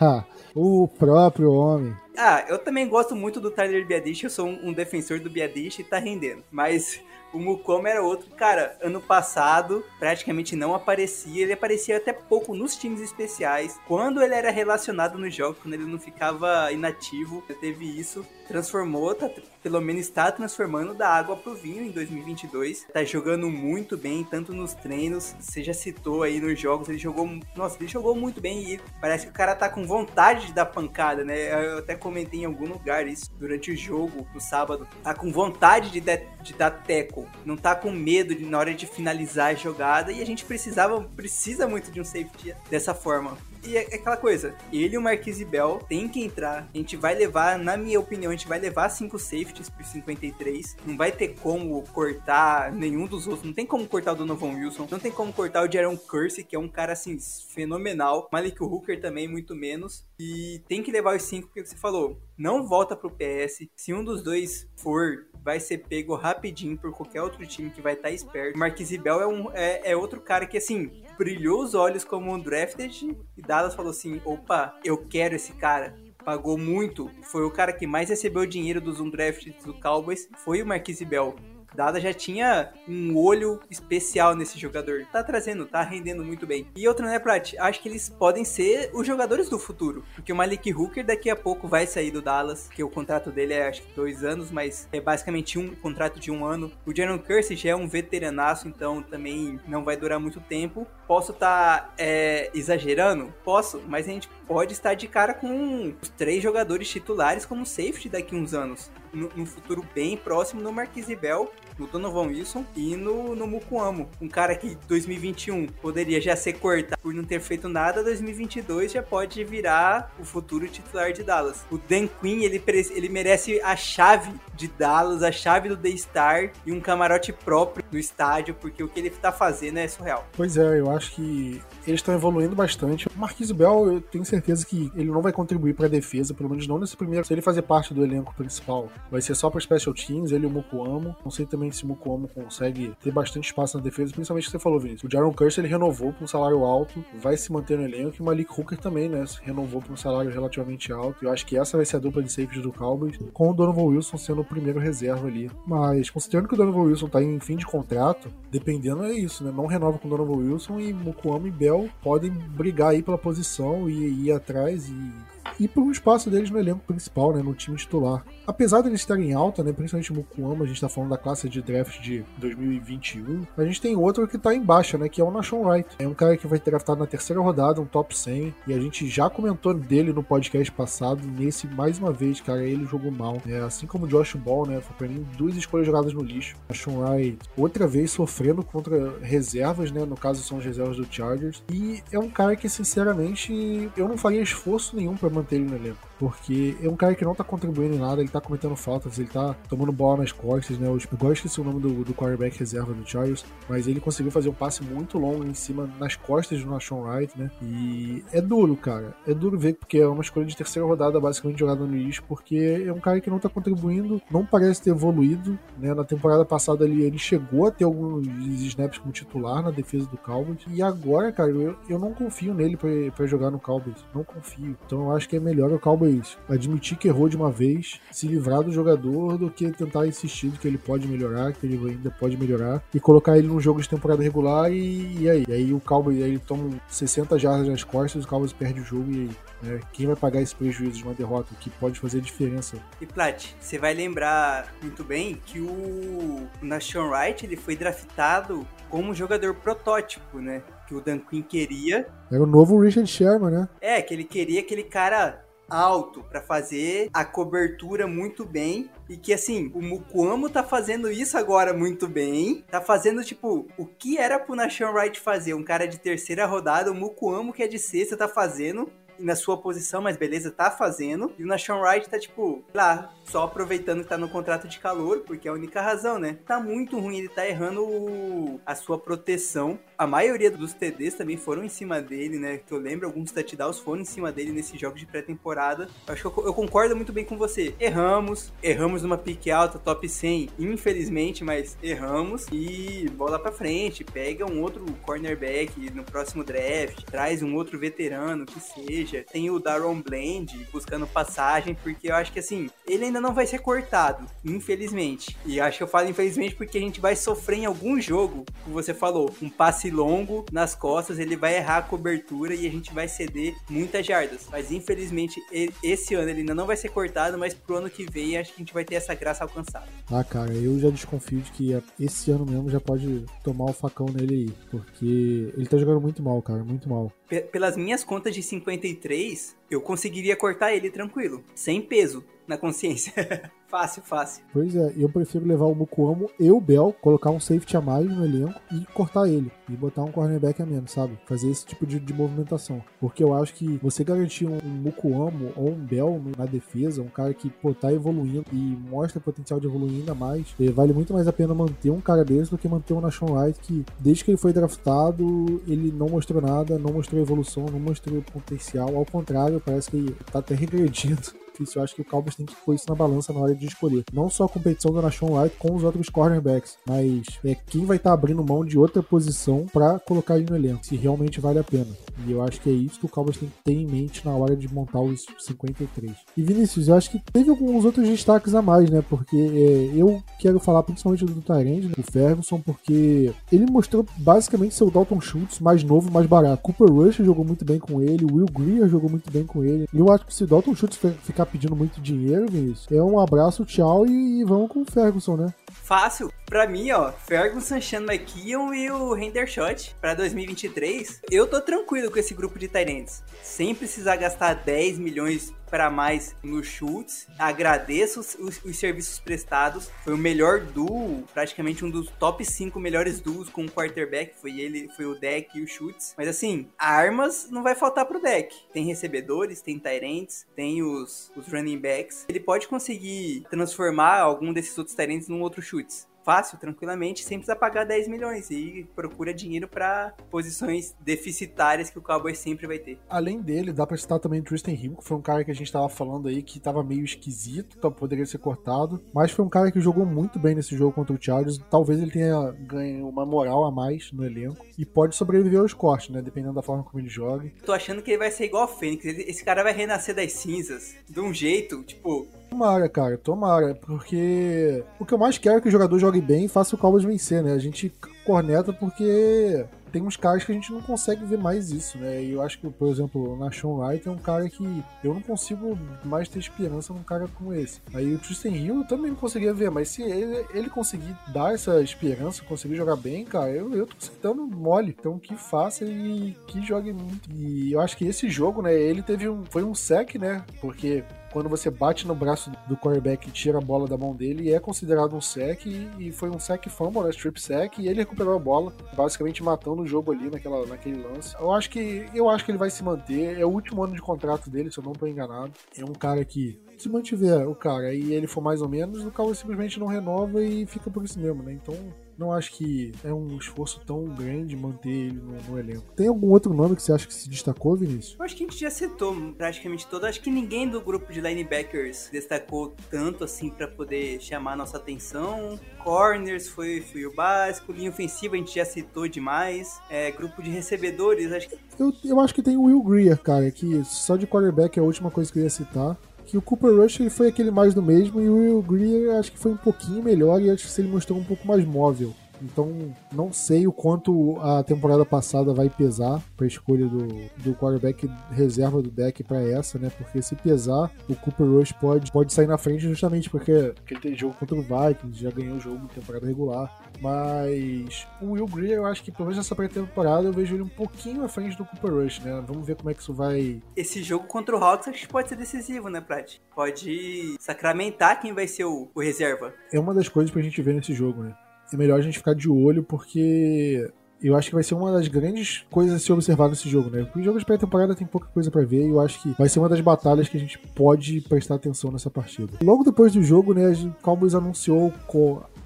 [0.56, 1.94] o próprio homem.
[2.16, 5.80] Ah, eu também gosto muito do Tyler Biadish, eu sou um, um defensor do Biadish
[5.80, 6.42] e tá rendendo.
[6.50, 6.98] Mas
[7.30, 8.30] o Mukoma era outro.
[8.30, 11.42] Cara, ano passado praticamente não aparecia.
[11.42, 13.78] Ele aparecia até pouco nos times especiais.
[13.86, 18.24] Quando ele era relacionado nos jogos, quando ele não ficava inativo, teve isso.
[18.48, 19.30] Transformou, tá,
[19.62, 22.86] pelo menos está transformando da água pro vinho em 2022.
[22.92, 25.36] Tá jogando muito bem, tanto nos treinos.
[25.38, 27.28] Você já citou aí nos jogos, ele jogou.
[27.54, 30.66] Nossa, ele jogou muito bem e parece que o cara tá com vontade de dar
[30.66, 31.72] pancada, né?
[31.72, 34.88] Eu até comentei em algum lugar isso durante o jogo, no sábado.
[35.02, 38.74] Tá com vontade de, de, de dar teco não tá com medo de, na hora
[38.74, 43.36] de finalizar a jogada e a gente precisava, precisa muito de um safety dessa forma.
[43.68, 46.68] E é aquela coisa, ele e o Marquise Bell tem que entrar.
[46.72, 50.76] A gente vai levar, na minha opinião, a gente vai levar cinco safeties por 53.
[50.86, 53.44] Não vai ter como cortar nenhum dos outros.
[53.44, 54.88] Não tem como cortar o Donovan Wilson.
[54.90, 58.28] Não tem como cortar o Jaron Curse, que é um cara assim fenomenal.
[58.32, 60.07] Malik Hooker também, muito menos.
[60.18, 62.20] E tem que levar os cinco, porque você falou.
[62.36, 63.68] Não volta pro PS.
[63.76, 67.94] Se um dos dois for vai ser pego rapidinho por qualquer outro time que vai
[67.94, 68.56] estar tá esperto.
[68.56, 72.32] O Marquise Bell é, um, é, é, outro cara que, assim, brilhou os olhos como
[72.32, 75.96] um drafted e Dallas falou assim, opa, eu quero esse cara.
[76.24, 80.66] Pagou muito, foi o cara que mais recebeu dinheiro dos undrafted do Cowboys, foi o
[80.66, 81.34] Marquise Bell.
[81.74, 85.06] Dada já tinha um olho especial nesse jogador.
[85.12, 86.66] Tá trazendo, tá rendendo muito bem.
[86.76, 87.54] E outro, né, Prat?
[87.58, 90.04] Acho que eles podem ser os jogadores do futuro.
[90.14, 93.54] Porque o Malik Hooker daqui a pouco vai sair do Dallas, que o contrato dele
[93.54, 96.72] é acho que dois anos, mas é basicamente um contrato de um ano.
[96.86, 100.86] O Jaron Kersey já é um veteranaço, então também não vai durar muito tempo.
[101.08, 103.32] Posso estar tá, é, exagerando?
[103.42, 108.36] Posso, mas a gente pode estar de cara com três jogadores titulares como safety daqui
[108.36, 108.90] uns anos.
[109.10, 114.08] No, no futuro bem próximo no Marquise Bell no Donovan Wilson e no, no Mukuamo.
[114.20, 119.02] Um cara que 2021 poderia já ser cortado por não ter feito nada, 2022 já
[119.02, 121.64] pode virar o futuro titular de Dallas.
[121.70, 122.62] O Dan Quinn, ele,
[122.94, 127.98] ele merece a chave de Dallas, a chave do Daystar e um camarote próprio no
[127.98, 130.26] estádio, porque o que ele tá fazendo é surreal.
[130.36, 133.06] Pois é, eu acho que eles estão evoluindo bastante.
[133.08, 136.50] O Marquise Bell, eu tenho certeza que ele não vai contribuir para a defesa, pelo
[136.50, 137.24] menos não nesse primeiro.
[137.24, 140.46] Se ele fazer parte do elenco principal, vai ser só para special teams, ele e
[140.46, 141.16] o Mukuamo.
[141.24, 141.96] Não sei também se o
[142.34, 145.04] consegue ter bastante espaço na defesa, principalmente o que você falou, Vinícius.
[145.04, 148.22] O Jaron Curse ele renovou com um salário alto, vai se manter no elenco, e
[148.22, 149.24] o Malik Hooker também, né?
[149.42, 151.24] Renovou com um salário relativamente alto.
[151.24, 153.82] Eu acho que essa vai ser a dupla de safes do Cowboys, com o Donovan
[153.82, 155.50] Wilson sendo o primeiro reserva ali.
[155.66, 159.52] Mas, considerando que o Donovan Wilson tá em fim de contrato, dependendo é isso, né?
[159.54, 163.88] Não renova com o Donovan Wilson e Mukuamo e Bell podem brigar aí pela posição
[163.88, 167.76] e ir atrás e e por um espaço deles no elenco principal, né, no time
[167.76, 168.24] titular.
[168.48, 171.18] Apesar de eles estarem em alta, né, principalmente o Mukuama, a gente está falando da
[171.18, 175.20] classe de draft de 2021, a gente tem outro que está em baixa, né, que
[175.20, 175.96] é o Nashon Wright.
[175.98, 179.06] É um cara que vai draftado na terceira rodada, um top 100, e a gente
[179.06, 183.36] já comentou dele no podcast passado, nesse, mais uma vez, cara, ele jogou mal.
[183.46, 186.56] É, assim como o Josh Ball, né, foi pra mim duas escolhas jogadas no lixo.
[186.70, 191.62] Nashon Wright, outra vez sofrendo contra reservas, né, no caso são as reservas do Chargers,
[191.70, 195.76] e é um cara que, sinceramente, eu não faria esforço nenhum para manter ele no
[195.76, 199.18] elenco porque é um cara que não tá contribuindo em nada, ele tá cometendo faltas,
[199.18, 200.88] ele tá tomando bola nas costas, né?
[200.88, 204.48] Eu igual esqueci o nome do, do quarterback reserva do Chargers, mas ele conseguiu fazer
[204.48, 207.50] um passe muito longo em cima, nas costas do Nashon Wright, né?
[207.62, 209.14] E é duro, cara.
[209.26, 212.84] É duro ver, porque é uma escolha de terceira rodada, basicamente jogada no lixo, porque
[212.86, 215.94] é um cara que não tá contribuindo, não parece ter evoluído, né?
[215.94, 218.26] Na temporada passada ele, ele chegou a ter alguns
[218.62, 222.76] snaps como titular na defesa do Cowboys, e agora, cara, eu, eu não confio nele
[222.76, 224.76] para jogar no Cowboys, não confio.
[224.86, 228.00] Então eu acho que é melhor o Cowboys Cowboys admitir que errou de uma vez,
[228.10, 232.10] se livrar do jogador do que tentar insistir que ele pode melhorar, que ele ainda
[232.10, 235.44] pode melhorar e colocar ele num jogo de temporada regular e, e aí?
[235.46, 238.84] E aí o Cowboys aí ele toma 60 jardas nas costas, o Cowboys perde o
[238.84, 239.30] jogo e aí?
[239.62, 239.80] Né?
[239.92, 242.76] Quem vai pagar esse prejuízo de uma derrota que pode fazer diferença?
[243.00, 249.14] E Plat, você vai lembrar muito bem que o Nashon Wright ele foi draftado como
[249.14, 250.62] jogador protótipo, né?
[250.86, 252.06] Que o Dan Quinn queria.
[252.30, 253.68] Era o novo Richard Sherman, né?
[253.80, 259.32] É, que ele queria aquele cara alto para fazer a cobertura muito bem e que
[259.32, 262.64] assim, o Mukuamo tá fazendo isso agora muito bem.
[262.70, 266.90] Tá fazendo tipo o que era pro Nashon Wright fazer, um cara de terceira rodada,
[266.90, 271.32] o Mukuamo que é de sexta tá fazendo na sua posição, mas beleza, tá fazendo.
[271.38, 275.20] E o Nashon Wright tá, tipo, lá, só aproveitando que tá no contrato de calor,
[275.26, 276.38] porque é a única razão, né?
[276.46, 279.78] Tá muito ruim, ele tá errando a sua proteção.
[279.98, 282.58] A maioria dos TDs também foram em cima dele, né?
[282.58, 285.88] Que eu lembro, alguns touchdowns foram em cima dele nesse jogo de pré-temporada.
[286.06, 287.74] Acho que eu, eu, concordo muito bem com você.
[287.80, 292.46] Erramos, erramos numa pique alta, top 100, infelizmente, mas erramos.
[292.52, 298.46] E bola pra frente, pega um outro cornerback no próximo draft, traz um outro veterano
[298.46, 303.20] que seja tem o Daron Blend buscando passagem, porque eu acho que assim, ele ainda
[303.20, 305.36] não vai ser cortado, infelizmente.
[305.44, 308.74] E acho que eu falo infelizmente porque a gente vai sofrer em algum jogo, como
[308.74, 312.92] você falou, um passe longo nas costas, ele vai errar a cobertura e a gente
[312.92, 314.46] vai ceder muitas jardas.
[314.50, 315.40] Mas infelizmente,
[315.82, 318.56] esse ano ele ainda não vai ser cortado, mas pro ano que vem acho que
[318.56, 319.86] a gente vai ter essa graça alcançada.
[320.10, 324.06] Ah, cara, eu já desconfio de que esse ano mesmo já pode tomar o facão
[324.06, 327.12] nele aí, porque ele tá jogando muito mal, cara, muito mal
[327.52, 333.12] pelas minhas contas de 53, eu conseguiria cortar ele tranquilo, sem peso na consciência.
[333.68, 334.42] Fácil, fácil.
[334.50, 338.06] Pois é, eu prefiro levar o Mukuamo e o Bell, colocar um safety a mais
[338.06, 339.52] no elenco e cortar ele.
[339.68, 341.18] E botar um cornerback a menos, sabe?
[341.26, 342.82] Fazer esse tipo de, de movimentação.
[342.98, 347.08] Porque eu acho que você garantir um, um Mukuamo ou um Bell na defesa, um
[347.08, 351.12] cara que, pô, tá evoluindo e mostra potencial de evoluir ainda mais, eh, vale muito
[351.12, 354.24] mais a pena manter um cara desse do que manter um Nashon Wright que, desde
[354.24, 358.96] que ele foi draftado, ele não mostrou nada, não mostrou evolução, não mostrou potencial.
[358.96, 361.20] Ao contrário, parece que tá até regredindo
[361.58, 361.80] difícil.
[361.80, 364.04] Eu acho que o Cowboys tem que pôr isso na balança na hora de escolher.
[364.12, 367.96] Não só a competição do Nashon Wright com os outros cornerbacks, mas é quem vai
[367.96, 371.58] estar tá abrindo mão de outra posição para colocar ele no elenco, se realmente vale
[371.58, 371.88] a pena.
[372.26, 374.32] E eu acho que é isso que o Cowboys tem que ter em mente na
[374.32, 376.12] hora de montar os 53.
[376.36, 379.02] E Vinícius, eu acho que teve alguns outros destaques a mais, né?
[379.08, 381.94] Porque é, eu quero falar principalmente do Tyrande, né?
[381.96, 386.62] o Ferguson, porque ele mostrou basicamente seu Dalton Schultz mais novo, mais barato.
[386.62, 389.88] Cooper Rush jogou muito bem com ele, Will Greer jogou muito bem com ele.
[389.92, 393.64] E eu acho que se Dalton Schultz ficar pedindo muito dinheiro, Vinícius, é um abraço,
[393.64, 395.54] tchau e, e vamos com o Ferguson, né?
[395.82, 396.32] Fácil.
[396.48, 401.20] Pra mim, ó, Ferguson, Sean McKeon e o Hendershot pra 2023.
[401.30, 403.22] Eu tô tranquilo com esse grupo de Tyrants.
[403.42, 407.26] Sem precisar gastar 10 milhões para mais nos chutes.
[407.38, 409.90] Agradeço os, os, os, serviços prestados.
[410.02, 414.34] Foi o melhor duo, praticamente um dos top 5 melhores duos com o quarterback.
[414.40, 416.14] Foi ele, foi o deck e o chutes.
[416.16, 418.54] Mas assim, armas não vai faltar pro deck.
[418.72, 422.24] Tem recebedores, tem Tyrants, tem os, os running backs.
[422.28, 427.56] Ele pode conseguir transformar algum desses outros Tyrants num outro chutes fácil, tranquilamente, sem precisar
[427.56, 432.98] pagar 10 milhões e procura dinheiro para posições deficitárias que o Cowboys sempre vai ter.
[433.08, 435.54] Além dele, dá para citar também o Tristan Hill, que foi um cara que a
[435.54, 439.48] gente tava falando aí que tava meio esquisito, então poderia ser cortado, mas foi um
[439.48, 441.56] cara que jogou muito bem nesse jogo contra o Chargers.
[441.70, 446.10] Talvez ele tenha ganho uma moral a mais no elenco e pode sobreviver aos cortes,
[446.10, 447.50] né, dependendo da forma como ele joga.
[447.64, 450.94] Tô achando que ele vai ser igual a Fênix, esse cara vai renascer das cinzas
[451.08, 455.68] de um jeito, tipo, Tomara, cara, tomara, porque o que eu mais quero é que
[455.68, 457.52] o jogador jogue bem e faça o Cowboys vencer, né?
[457.52, 457.92] A gente
[458.24, 462.22] corneta porque tem uns caras que a gente não consegue ver mais isso, né?
[462.22, 464.64] E eu acho que, por exemplo, o Nashon Wright é um cara que
[465.02, 467.80] eu não consigo mais ter esperança num cara como esse.
[467.94, 471.54] Aí o Tristan Hill eu também não conseguia ver, mas se ele, ele conseguir dar
[471.54, 474.94] essa esperança, conseguir jogar bem, cara, eu, eu tô aceitando mole.
[474.98, 477.30] Então que faça e que jogue muito.
[477.32, 479.44] E eu acho que esse jogo, né, ele teve um.
[479.46, 480.44] Foi um sec, né?
[480.60, 484.52] Porque quando você bate no braço do quarterback e tira a bola da mão dele,
[484.52, 488.34] é considerado um sec e, foi um sec fumble, né, strip sec, e ele recuperou
[488.34, 491.34] a bola, basicamente matando o jogo ali naquela, naquele lance.
[491.38, 494.02] Eu acho que eu acho que ele vai se manter, é o último ano de
[494.02, 495.52] contrato dele, se eu não estou enganado.
[495.76, 499.10] É um cara que se mantiver o cara e ele for mais ou menos, o
[499.10, 501.52] Cowboys simplesmente não renova e fica por isso mesmo, né?
[501.52, 501.74] Então
[502.18, 505.84] não acho que é um esforço tão grande manter ele no, no, elenco.
[505.94, 508.16] Tem algum outro nome que você acha que se destacou, Vinícius?
[508.18, 510.04] Eu acho que a gente já citou praticamente todo.
[510.04, 515.58] Acho que ninguém do grupo de linebackers destacou tanto assim para poder chamar nossa atenção.
[515.82, 517.72] Corners foi, foi o básico.
[517.72, 519.80] Linha ofensiva a gente já citou demais.
[519.88, 521.58] É, grupo de recebedores, acho que.
[521.78, 524.84] Eu, eu acho que tem o Will Greer, cara, que só de quarterback é a
[524.84, 525.96] última coisa que eu ia citar
[526.28, 529.32] que o Cooper Rush ele foi aquele mais do mesmo e o Will Greer acho
[529.32, 532.12] que foi um pouquinho melhor e acho que ele mostrou um pouco mais móvel.
[532.42, 537.06] Então, não sei o quanto a temporada passada vai pesar para a escolha do,
[537.42, 539.90] do quarterback reserva do deck para essa, né?
[539.96, 544.00] Porque se pesar, o Cooper Rush pode, pode sair na frente justamente porque, porque ele
[544.00, 546.82] tem jogo contra o Vikings, já ganhou o jogo em temporada regular.
[547.00, 550.68] Mas o Will Greer, eu acho que pelo menos nessa pré-temporada eu vejo ele um
[550.68, 552.42] pouquinho à frente do Cooper Rush, né?
[552.46, 553.62] Vamos ver como é que isso vai.
[553.76, 556.38] Esse jogo contra o Hawks acho que pode ser decisivo, né, Prat?
[556.54, 559.52] Pode sacramentar quem vai ser o, o reserva.
[559.72, 561.34] É uma das coisas pra gente ver nesse jogo, né?
[561.72, 563.90] É melhor a gente ficar de olho porque
[564.22, 567.04] eu acho que vai ser uma das grandes coisas a se observar nesse jogo, né?
[567.04, 569.60] Porque jogos de pré-temporada tem pouca coisa para ver e eu acho que vai ser
[569.60, 572.52] uma das batalhas que a gente pode prestar atenção nessa partida.
[572.62, 574.92] Logo depois do jogo, né, o Cowboys anunciou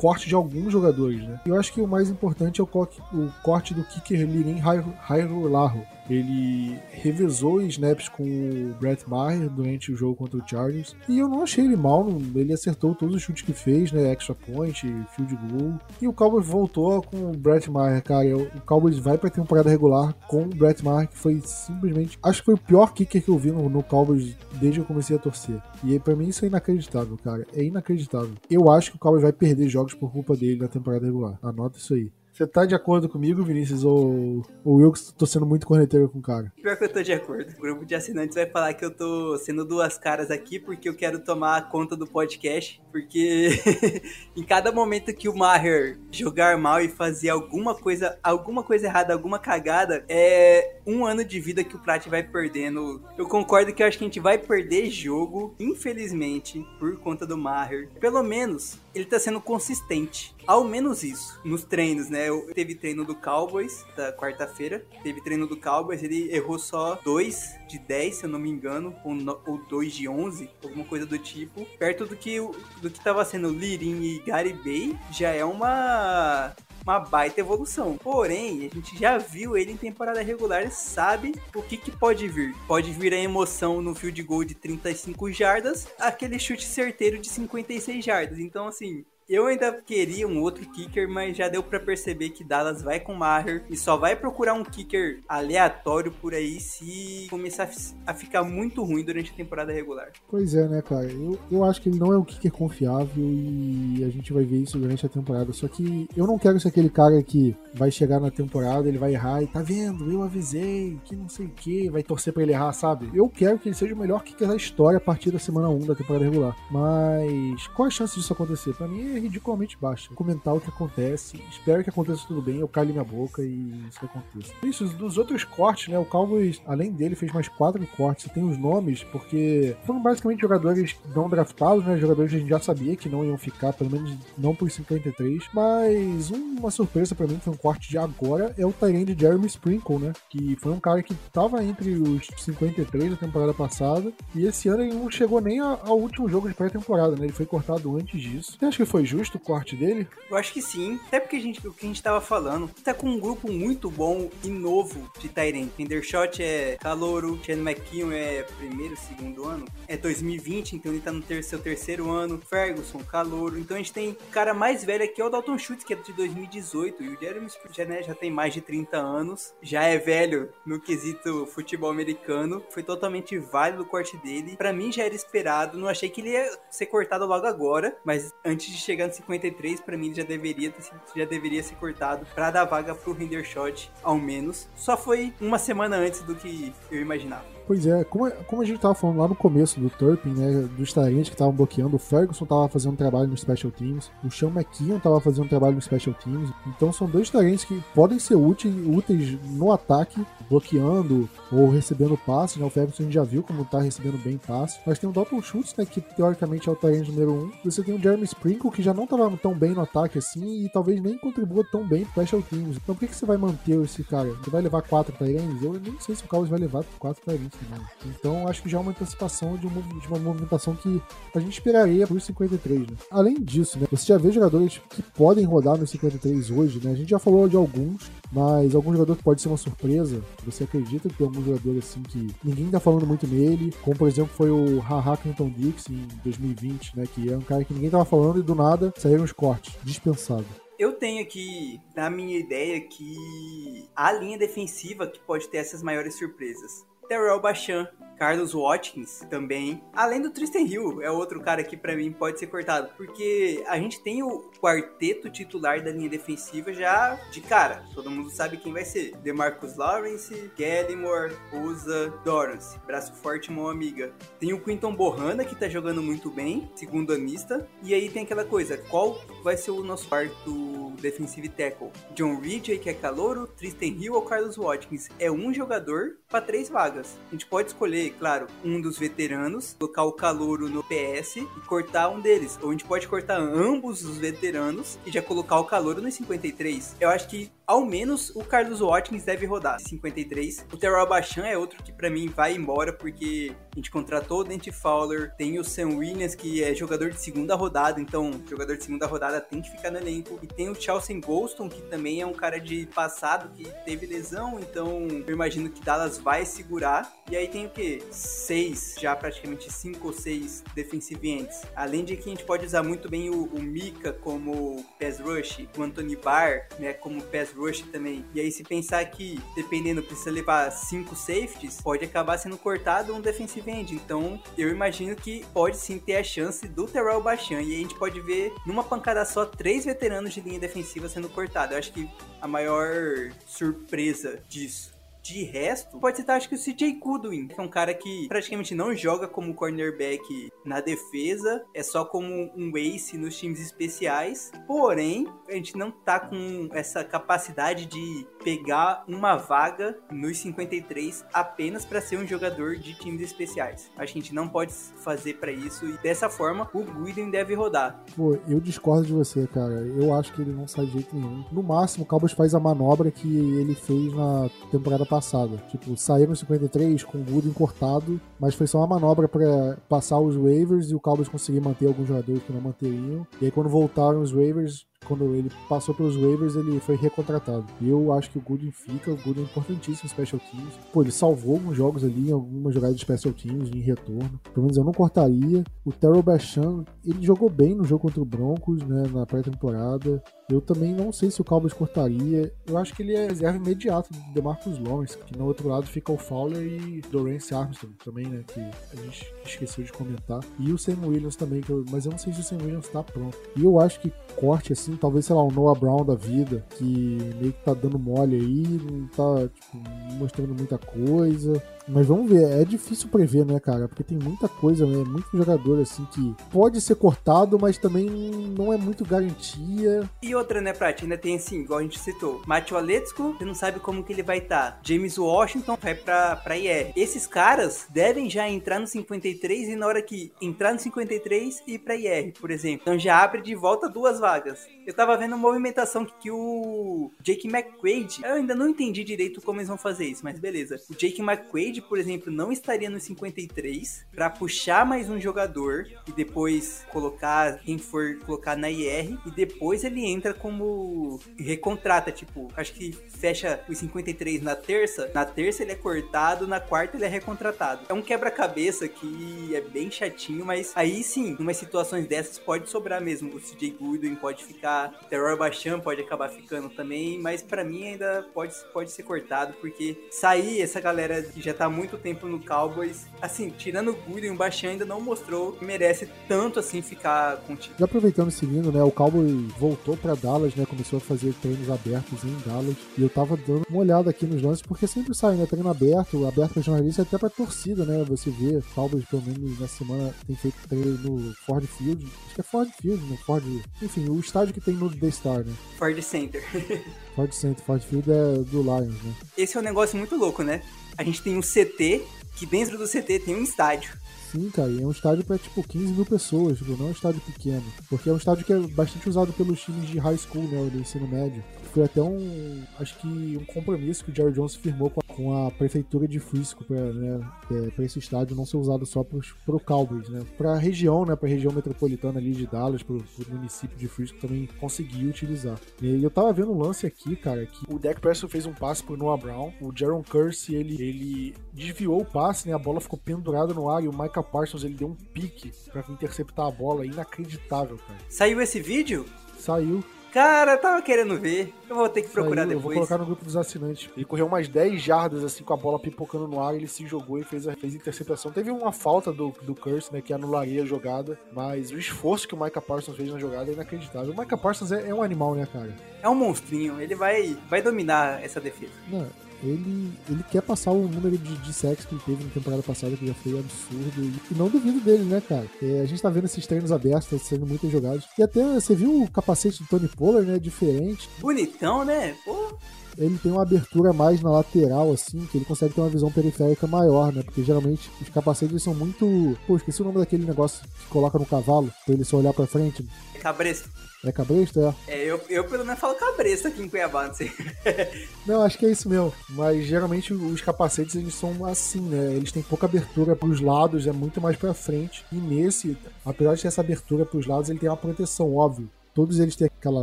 [0.02, 1.40] corte de alguns jogadores, né?
[1.46, 6.78] Eu acho que o mais importante é o, corte do kicker Liren Hairo Larro ele
[6.90, 10.96] revezou snaps com o Brett Maher durante o jogo contra o Chargers.
[11.08, 14.12] E eu não achei ele mal, ele acertou todos os chutes que fez, né?
[14.12, 14.80] Extra point,
[15.14, 15.78] field goal.
[16.00, 18.36] E o Cowboys voltou com o Brett Maher, cara.
[18.36, 22.18] O Cowboys vai pra temporada regular com o Brett Maher, que foi simplesmente.
[22.22, 24.86] Acho que foi o pior kicker que eu vi no, no Cowboys desde que eu
[24.86, 25.60] comecei a torcer.
[25.84, 27.46] E para mim isso é inacreditável, cara.
[27.54, 28.32] É inacreditável.
[28.50, 31.38] Eu acho que o Cowboys vai perder jogos por culpa dele na temporada regular.
[31.42, 32.10] Anota isso aí.
[32.32, 36.22] Você tá de acordo comigo, Vinícius, ou, eu que tô sendo muito corneteiro com o
[36.22, 36.50] cara?
[36.62, 37.52] Pior que eu tô de acordo.
[37.58, 40.96] O grupo de assinantes vai falar que eu tô sendo duas caras aqui porque eu
[40.96, 42.80] quero tomar conta do podcast.
[42.90, 43.50] Porque
[44.34, 49.12] em cada momento que o Maher jogar mal e fazer alguma coisa, alguma coisa errada,
[49.12, 53.02] alguma cagada, é um ano de vida que o Prat vai perdendo.
[53.18, 57.36] Eu concordo que eu acho que a gente vai perder jogo, infelizmente, por conta do
[57.36, 57.90] Maher.
[58.00, 60.34] Pelo menos ele tá sendo consistente.
[60.46, 61.40] Ao menos isso.
[61.44, 62.28] Nos treinos, né?
[62.28, 64.84] Eu, teve treino do Cowboys da quarta-feira.
[65.02, 68.94] Teve treino do Cowboys, ele errou só 2 de 10, se eu não me engano,
[69.04, 71.64] ou, no, ou 2 de 11, alguma coisa do tipo.
[71.78, 72.38] Perto do que,
[72.80, 77.96] do que tava sendo Lirin e Gary Bay, já é uma uma baita evolução.
[77.96, 82.54] Porém, a gente já viu ele em temporada regular sabe o que, que pode vir.
[82.66, 88.04] Pode vir a emoção no field goal de 35 jardas, aquele chute certeiro de 56
[88.04, 88.38] jardas.
[88.38, 92.82] Então, assim, eu ainda queria um outro kicker, mas já deu para perceber que Dallas
[92.82, 97.70] vai com Maher e só vai procurar um kicker aleatório por aí se começar
[98.06, 100.10] a ficar muito ruim durante a temporada regular.
[100.28, 101.10] Pois é, né, cara?
[101.10, 104.58] Eu, eu acho que ele não é um kicker confiável e a gente vai ver
[104.58, 105.50] isso durante a temporada.
[105.54, 109.14] Só que eu não quero ser aquele cara que vai chegar na temporada, ele vai
[109.14, 112.52] errar e tá vendo, eu avisei, que não sei o que, vai torcer para ele
[112.52, 113.10] errar, sabe?
[113.14, 115.86] Eu quero que ele seja o melhor kicker da história a partir da semana 1
[115.86, 116.54] da temporada regular.
[116.70, 118.74] Mas qual a chance disso acontecer?
[118.74, 120.14] Para mim é ridiculamente baixa.
[120.14, 124.04] Comentar o que acontece, espero que aconteça tudo bem, eu calhe minha boca e isso
[124.04, 124.52] aconteça.
[124.62, 125.98] Isso, dos outros cortes, né?
[125.98, 128.30] O Cowboys, além dele, fez mais quatro cortes.
[128.32, 131.96] Tem os nomes, porque foram basicamente jogadores não draftados, né?
[131.96, 135.48] Jogadores que a gente já sabia que não iam ficar, pelo menos não por 53.
[135.52, 139.98] Mas uma surpresa para mim foi um corte de agora é o Tyrande Jeremy Sprinkle,
[139.98, 140.12] né?
[140.28, 144.12] Que foi um cara que tava entre os 53 da temporada passada.
[144.34, 147.24] E esse ano ele não chegou nem ao último jogo de pré-temporada, né?
[147.24, 148.56] Ele foi cortado antes disso.
[148.58, 150.08] Você acha que foi justo o corte dele?
[150.30, 150.98] Eu acho que sim.
[151.06, 153.90] Até porque a gente, o que a gente tava falando, tá com um grupo muito
[153.90, 155.68] bom e novo de Tyrant.
[155.78, 159.66] Endershot é calouro, Chen McKeon é primeiro, segundo ano.
[159.86, 162.40] É 2020, então ele tá no ter seu terceiro ano.
[162.48, 163.58] Ferguson, calouro.
[163.58, 165.96] Então a gente tem o cara mais velho aqui é o Dalton Schultz, que é
[165.96, 167.02] de 2018.
[167.02, 169.52] E o Jeremy já, né, já tem mais de 30 anos.
[169.60, 172.62] Já é velho no quesito futebol americano.
[172.70, 174.56] Foi totalmente válido o corte dele.
[174.56, 175.76] Para mim já era esperado.
[175.76, 177.94] Não achei que ele ia ser cortado logo agora.
[178.04, 180.82] Mas antes de chegar no 53, para mim já deveria ter,
[181.16, 184.68] já deveria ser cortado para dar vaga pro Hendershot, ao menos.
[184.76, 187.51] Só foi uma semana antes do que eu imaginava.
[187.66, 190.92] Pois é, como, como a gente tava falando lá no começo do Turpin, né, dos
[190.92, 194.98] talentos que estavam bloqueando, o Ferguson tava fazendo trabalho no Special Teams, o Sean McKeon
[194.98, 199.38] tava fazendo trabalho no Special Teams, então são dois talentos que podem ser úteis, úteis
[199.50, 203.80] no ataque, bloqueando ou recebendo passes, né, o Ferguson a gente já viu como tá
[203.80, 207.32] recebendo bem passes, mas tem o Dalton Schultz, né, que teoricamente é o talento número
[207.32, 210.64] um, você tem o Jeremy Sprinkle, que já não tava tão bem no ataque assim,
[210.64, 213.36] e talvez nem contribua tão bem pro Special Teams, então por que, que você vai
[213.36, 214.30] manter esse cara?
[214.34, 215.62] Você vai levar quatro Tyrants?
[215.62, 217.86] Eu nem sei se o Cowboys vai levar quatro Tyrants também.
[218.06, 221.00] Então acho que já é uma antecipação de, de uma movimentação que
[221.34, 222.96] a gente esperaria para os 53, né?
[223.10, 226.92] Além disso, né, você já vê jogadores que podem rodar nos 53 hoje, né?
[226.92, 230.22] A gente já falou de alguns, mas algum jogador que pode ser uma surpresa.
[230.44, 234.08] Você acredita que tem algum jogador assim que ninguém tá falando muito nele, como por
[234.08, 237.04] exemplo foi o Haha Clinton Dix em 2020, né?
[237.12, 240.46] Que é um cara que ninguém tava falando e do nada saíram os cortes, dispensado.
[240.78, 246.18] Eu tenho aqui na minha ideia que a linha defensiva que pode ter essas maiores
[246.18, 246.84] surpresas.
[247.12, 247.88] Terrell Bachan,
[248.18, 249.82] Carlos Watkins também.
[249.92, 253.78] Além do Tristan Hill, é outro cara que para mim pode ser cortado, porque a
[253.78, 257.84] gente tem o quarteto titular da linha defensiva já de cara.
[257.94, 259.16] Todo mundo sabe quem vai ser.
[259.18, 262.78] DeMarcus Lawrence, Gallimore, Usa, Dorance.
[262.86, 264.12] Braço forte, mão amiga.
[264.38, 267.68] Tem o Quinton Bohanna que tá jogando muito bem, segundo anista.
[267.82, 271.90] E aí tem aquela coisa, qual vai ser o nosso quarto defensive tackle?
[272.14, 275.08] John Ridgey, que é calouro, Tristan Hill ou Carlos Watkins?
[275.18, 277.18] É um jogador para três vagas.
[277.28, 282.08] A gente pode escolher, claro, um dos veteranos, colocar o calouro no PS e cortar
[282.08, 282.58] um deles.
[282.62, 286.96] Ou a gente pode cortar ambos os veteranos e já colocar o calouro no 53.
[287.00, 290.66] Eu acho que ao menos o Carlos Watkins deve rodar 53.
[290.72, 294.44] O Terrell Bachan é outro que para mim vai embora porque a gente contratou o
[294.44, 298.84] Dante Fowler, tem o Sam Williams que é jogador de segunda rodada, então jogador de
[298.84, 300.38] segunda rodada tem que ficar no elenco.
[300.42, 304.58] E tem o Chelsea Golston que também é um cara de passado que teve lesão,
[304.60, 307.10] então eu imagino que Dallas vai segurar.
[307.32, 308.02] E aí tem o que?
[308.10, 311.62] Seis, já praticamente cinco ou seis defensive ends.
[311.74, 315.66] Além de que a gente pode usar muito bem o, o Mika como pass rush,
[315.74, 318.22] o Anthony Barr né, como pass rush também.
[318.34, 323.20] E aí, se pensar que, dependendo, precisa levar cinco safeties, pode acabar sendo cortado um
[323.22, 323.94] defensive end.
[323.94, 327.62] Então, eu imagino que pode sim ter a chance do Terrell Bachan.
[327.62, 331.30] E aí a gente pode ver, numa pancada só, três veteranos de linha defensiva sendo
[331.30, 331.72] cortados.
[331.72, 332.06] Eu acho que
[332.42, 334.91] a maior surpresa disso
[335.22, 338.74] de resto, pode citar acho que o CJ Goodwin, que é um cara que praticamente
[338.74, 344.50] não joga como cornerback na defesa, é só como um ace nos times especiais.
[344.66, 351.84] Porém, a gente não tá com essa capacidade de pegar uma vaga nos 53 apenas
[351.84, 353.90] para ser um jogador de times especiais.
[353.96, 358.02] A gente não pode fazer para isso e dessa forma o Guiden deve rodar.
[358.16, 359.74] Pô, eu discordo de você, cara.
[359.74, 361.44] Eu acho que ele não sai de jeito nenhum.
[361.50, 363.28] No máximo, o Cowboys faz a manobra que
[363.60, 365.56] ele fez na temporada passada.
[365.70, 370.18] Tipo, sair no 53 com o Gooden cortado, mas foi só uma manobra para passar
[370.18, 373.26] os waivers e o Cowboys conseguir manter alguns jogadores que não manteriam.
[373.40, 377.64] E aí quando voltaram os waivers, quando ele passou pelos waivers, ele foi recontratado.
[377.80, 380.74] Eu acho que o Gooden fica, o Gooden é importantíssimo Special Teams.
[380.92, 384.40] Pô, ele salvou alguns jogos ali, algumas jogadas de Special Teams em retorno.
[384.52, 385.64] Pelo menos eu não cortaria.
[385.84, 390.22] O Terrell Bachan, ele jogou bem no jogo contra o Broncos, né, na pré-temporada.
[390.50, 392.52] Eu também não sei se o Cowboys cortaria.
[392.66, 396.12] Eu acho que ele é reserva imediato do DeMarcus Lawrence, que no outro lado fica
[396.12, 400.40] o Fowler e Dorance Armstrong também, né, que a gente esqueceu de comentar.
[400.58, 403.02] E o Sam Williams também, eu, mas eu não sei se o Sam Williams tá
[403.02, 403.36] pronto.
[403.56, 407.18] E eu acho que corte assim, talvez, sei lá, o Noah Brown da vida, que
[407.40, 409.78] meio que tá dando mole aí, não tá, tipo,
[410.18, 411.62] mostrando muita coisa.
[411.88, 413.88] Mas vamos ver, é difícil prever, né, cara?
[413.88, 415.04] Porque tem muita coisa, né?
[415.04, 418.08] Muito jogador assim que pode ser cortado, mas também
[418.56, 420.08] não é muito garantia.
[420.22, 421.02] E outra, né, Prat?
[421.02, 424.22] Ainda tem assim, igual a gente citou, Matthew Aletsko, você não sabe como que ele
[424.22, 424.72] vai estar.
[424.72, 424.80] Tá.
[424.82, 426.92] James Washington vai pra, pra IR.
[426.94, 431.74] Esses caras devem já entrar no 53 e na hora que entrar no 53 e
[431.74, 432.80] ir pra IR, por exemplo.
[432.82, 434.66] Então já abre de volta duas vagas.
[434.86, 439.40] Eu tava vendo uma movimentação que, que o Jake McQuaid, eu ainda não entendi direito
[439.40, 440.80] como eles vão fazer isso, mas beleza.
[440.90, 446.12] O Jake McQuaid por exemplo, não estaria no 53 para puxar mais um jogador e
[446.12, 452.72] depois colocar quem for colocar na IR e depois ele entra como recontrata, tipo, acho
[452.74, 457.08] que fecha os 53 na terça, na terça ele é cortado, na quarta ele é
[457.08, 457.82] recontratado.
[457.88, 462.68] É um quebra-cabeça que é bem chatinho, mas aí sim, em umas situações dessas pode
[462.68, 463.34] sobrar mesmo.
[463.34, 467.88] O CJ Goodwin pode ficar, o Terror Bachan pode acabar ficando também, mas para mim
[467.88, 472.40] ainda pode, pode ser cortado porque sair essa galera que já tá muito tempo no
[472.40, 473.06] Cowboys.
[473.20, 477.74] Assim, tirando o Good, o Baixão ainda não mostrou que merece tanto assim ficar contigo.
[477.78, 478.82] Já aproveitando e seguindo, né?
[478.82, 480.66] O Cowboy voltou para Dallas, né?
[480.66, 482.76] Começou a fazer treinos abertos em Dallas.
[482.96, 485.46] E eu tava dando uma olhada aqui nos lances, porque sempre sai, né?
[485.46, 488.04] Treino aberto, aberto pra jornalista até pra torcida, né?
[488.08, 492.04] Você vê, o Cowboys, pelo menos na semana, tem feito treino no Ford Field.
[492.26, 493.18] Acho que é Ford Field, né?
[493.24, 493.44] Ford.
[493.80, 495.52] Enfim, o estádio que tem no The Star, né?
[495.78, 496.42] Ford Center.
[497.14, 499.14] Ford Center, Ford Field é do Lions, né?
[499.36, 500.62] Esse é um negócio muito louco, né?
[500.96, 502.02] A gente tem um CT,
[502.36, 504.01] que dentro do CT tem um estádio.
[504.32, 507.20] Sim, cara, é um estádio para tipo 15 mil pessoas, tipo, não é um estádio
[507.20, 507.64] pequeno.
[507.90, 510.78] Porque é um estádio que é bastante usado pelos times de high school, né, do
[510.78, 515.00] ensino médio foi até um, acho que um compromisso que o Jerry Jones firmou com
[515.00, 517.20] a, com a prefeitura de Frisco para né,
[517.50, 519.18] é, esse estádio não ser usado só para
[519.56, 520.20] o Cowboys, né?
[520.36, 523.88] Para a região, né, para a região metropolitana ali de Dallas, para o município de
[523.88, 525.58] Frisco também conseguiu utilizar.
[525.80, 528.84] E eu tava vendo um lance aqui, cara, que o Dak Prescott fez um passe
[528.84, 532.98] pro Noah Brown, o Jaron Curse, ele, ele desviou o passe, né, a bola ficou
[532.98, 536.86] pendurada no ar e o Micah Parsons, ele deu um pique para interceptar a bola,
[536.86, 537.98] inacreditável, cara.
[538.08, 539.06] Saiu esse vídeo?
[539.38, 539.82] Saiu.
[540.12, 541.54] Cara, tava querendo ver.
[541.70, 542.56] Eu vou ter que procurar depois.
[542.56, 543.88] Eu vou colocar no grupo dos assinantes.
[543.96, 547.18] Ele correu umas 10 jardas, assim, com a bola pipocando no ar, ele se jogou
[547.18, 548.30] e fez a, fez a interceptação.
[548.30, 552.34] Teve uma falta do, do Curse, né, que anularia a jogada, mas o esforço que
[552.34, 554.12] o Micah Parsons fez na jogada é inacreditável.
[554.12, 555.74] O Micah Parsons é, é um animal, né, cara?
[556.02, 558.72] É um monstrinho, ele vai, vai dominar essa defesa.
[558.88, 559.06] Não,
[559.42, 562.96] ele, ele quer passar o número de, de sexo que ele teve na temporada passada,
[562.96, 564.02] que já foi absurdo.
[564.30, 565.46] E, não duvido dele, né, cara?
[565.62, 568.04] É, a gente tá vendo esses treinos abertos, tá sendo muitas jogadas.
[568.18, 570.38] E até você viu o capacete do Tony Pollard, né?
[570.38, 571.08] Diferente.
[571.20, 572.14] Bonitão, né?
[572.24, 572.56] Pô
[572.98, 576.66] ele tem uma abertura mais na lateral, assim, que ele consegue ter uma visão periférica
[576.66, 577.22] maior, né?
[577.22, 579.36] Porque geralmente os capacetes são muito.
[579.46, 582.46] Pô, esqueci o nome daquele negócio que coloca no cavalo, pra ele só olhar pra
[582.46, 582.86] frente.
[583.20, 583.70] Cabresto.
[584.04, 584.74] É cabresto, é?
[584.88, 587.30] É, eu, eu pelo menos falo cabresto aqui em Cuiabá, não sei.
[588.26, 589.12] não, acho que é isso mesmo.
[589.30, 592.12] Mas geralmente os capacetes eles são assim, né?
[592.12, 595.04] Eles têm pouca abertura pros lados, é muito mais pra frente.
[595.12, 598.68] E nesse, apesar de ter essa abertura pros lados, ele tem uma proteção, óbvio.
[598.94, 599.82] Todos eles têm aquela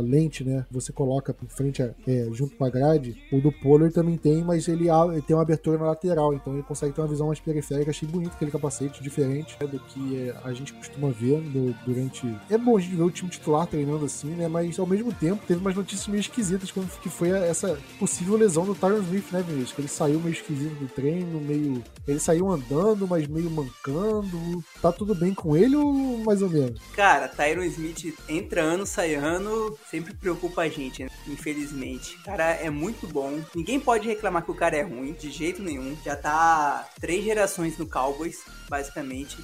[0.00, 0.64] lente, né?
[0.70, 3.20] Você coloca por frente, é, junto com a grade.
[3.32, 6.62] O do Polar também tem, mas ele, ele, tem uma abertura na lateral, então ele
[6.62, 7.90] consegue ter uma visão mais periférica.
[7.90, 12.26] Achei bonito aquele capacete, diferente né, do que é, a gente costuma ver no, durante.
[12.48, 14.48] É bom a gente ver o time titular treinando assim, né?
[14.48, 18.64] Mas ao mesmo tempo teve umas notícias meio esquisitas, como que foi essa possível lesão
[18.64, 19.72] do Tyron Smith, né, Vinícius?
[19.72, 21.82] Que ele saiu meio esquisito do treino, meio.
[22.06, 24.64] Ele saiu andando, mas meio mancando.
[24.80, 26.80] Tá tudo bem com ele ou mais ou menos?
[26.94, 31.10] Cara, Tyron Smith entra ano, Sayano sempre preocupa a gente, né?
[31.26, 32.16] infelizmente.
[32.16, 33.40] O cara é muito bom.
[33.54, 35.96] Ninguém pode reclamar que o cara é ruim, de jeito nenhum.
[36.04, 39.38] Já tá três gerações no Cowboys, basicamente.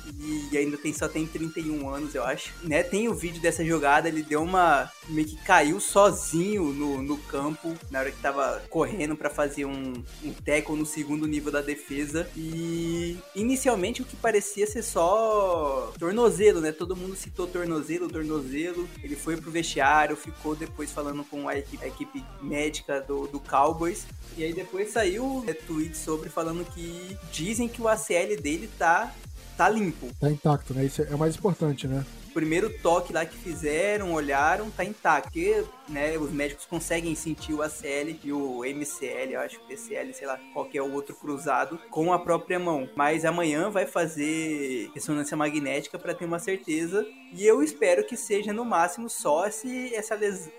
[0.50, 2.52] E ainda tem, só tem 31 anos, eu acho.
[2.62, 2.82] Né?
[2.82, 4.90] Tem o vídeo dessa jogada, ele deu uma.
[5.08, 9.94] meio que caiu sozinho no, no campo, na hora que tava correndo para fazer um,
[10.22, 12.28] um tackle no segundo nível da defesa.
[12.36, 16.72] E inicialmente o que parecia ser só tornozelo, né?
[16.72, 18.88] Todo mundo citou tornozelo, tornozelo.
[19.02, 23.38] Ele foi pro vestiário, ficou depois falando com a equipe, a equipe médica do, do
[23.38, 24.04] Cowboys.
[24.36, 29.14] E aí depois saiu é, tweet sobre falando que dizem que o ACL dele tá,
[29.56, 30.08] tá limpo.
[30.18, 30.84] Tá intacto, né?
[30.84, 32.04] Isso é o mais importante, né?
[32.36, 35.30] primeiro toque lá que fizeram, olharam, tá intacto.
[35.30, 40.12] Porque, né, os médicos conseguem sentir o ACL e o MCL, eu acho que PCL,
[40.12, 42.90] sei lá, qualquer outro cruzado, com a própria mão.
[42.94, 47.06] Mas amanhã vai fazer ressonância magnética para ter uma certeza.
[47.32, 50.18] E eu espero que seja no máximo só esse, essa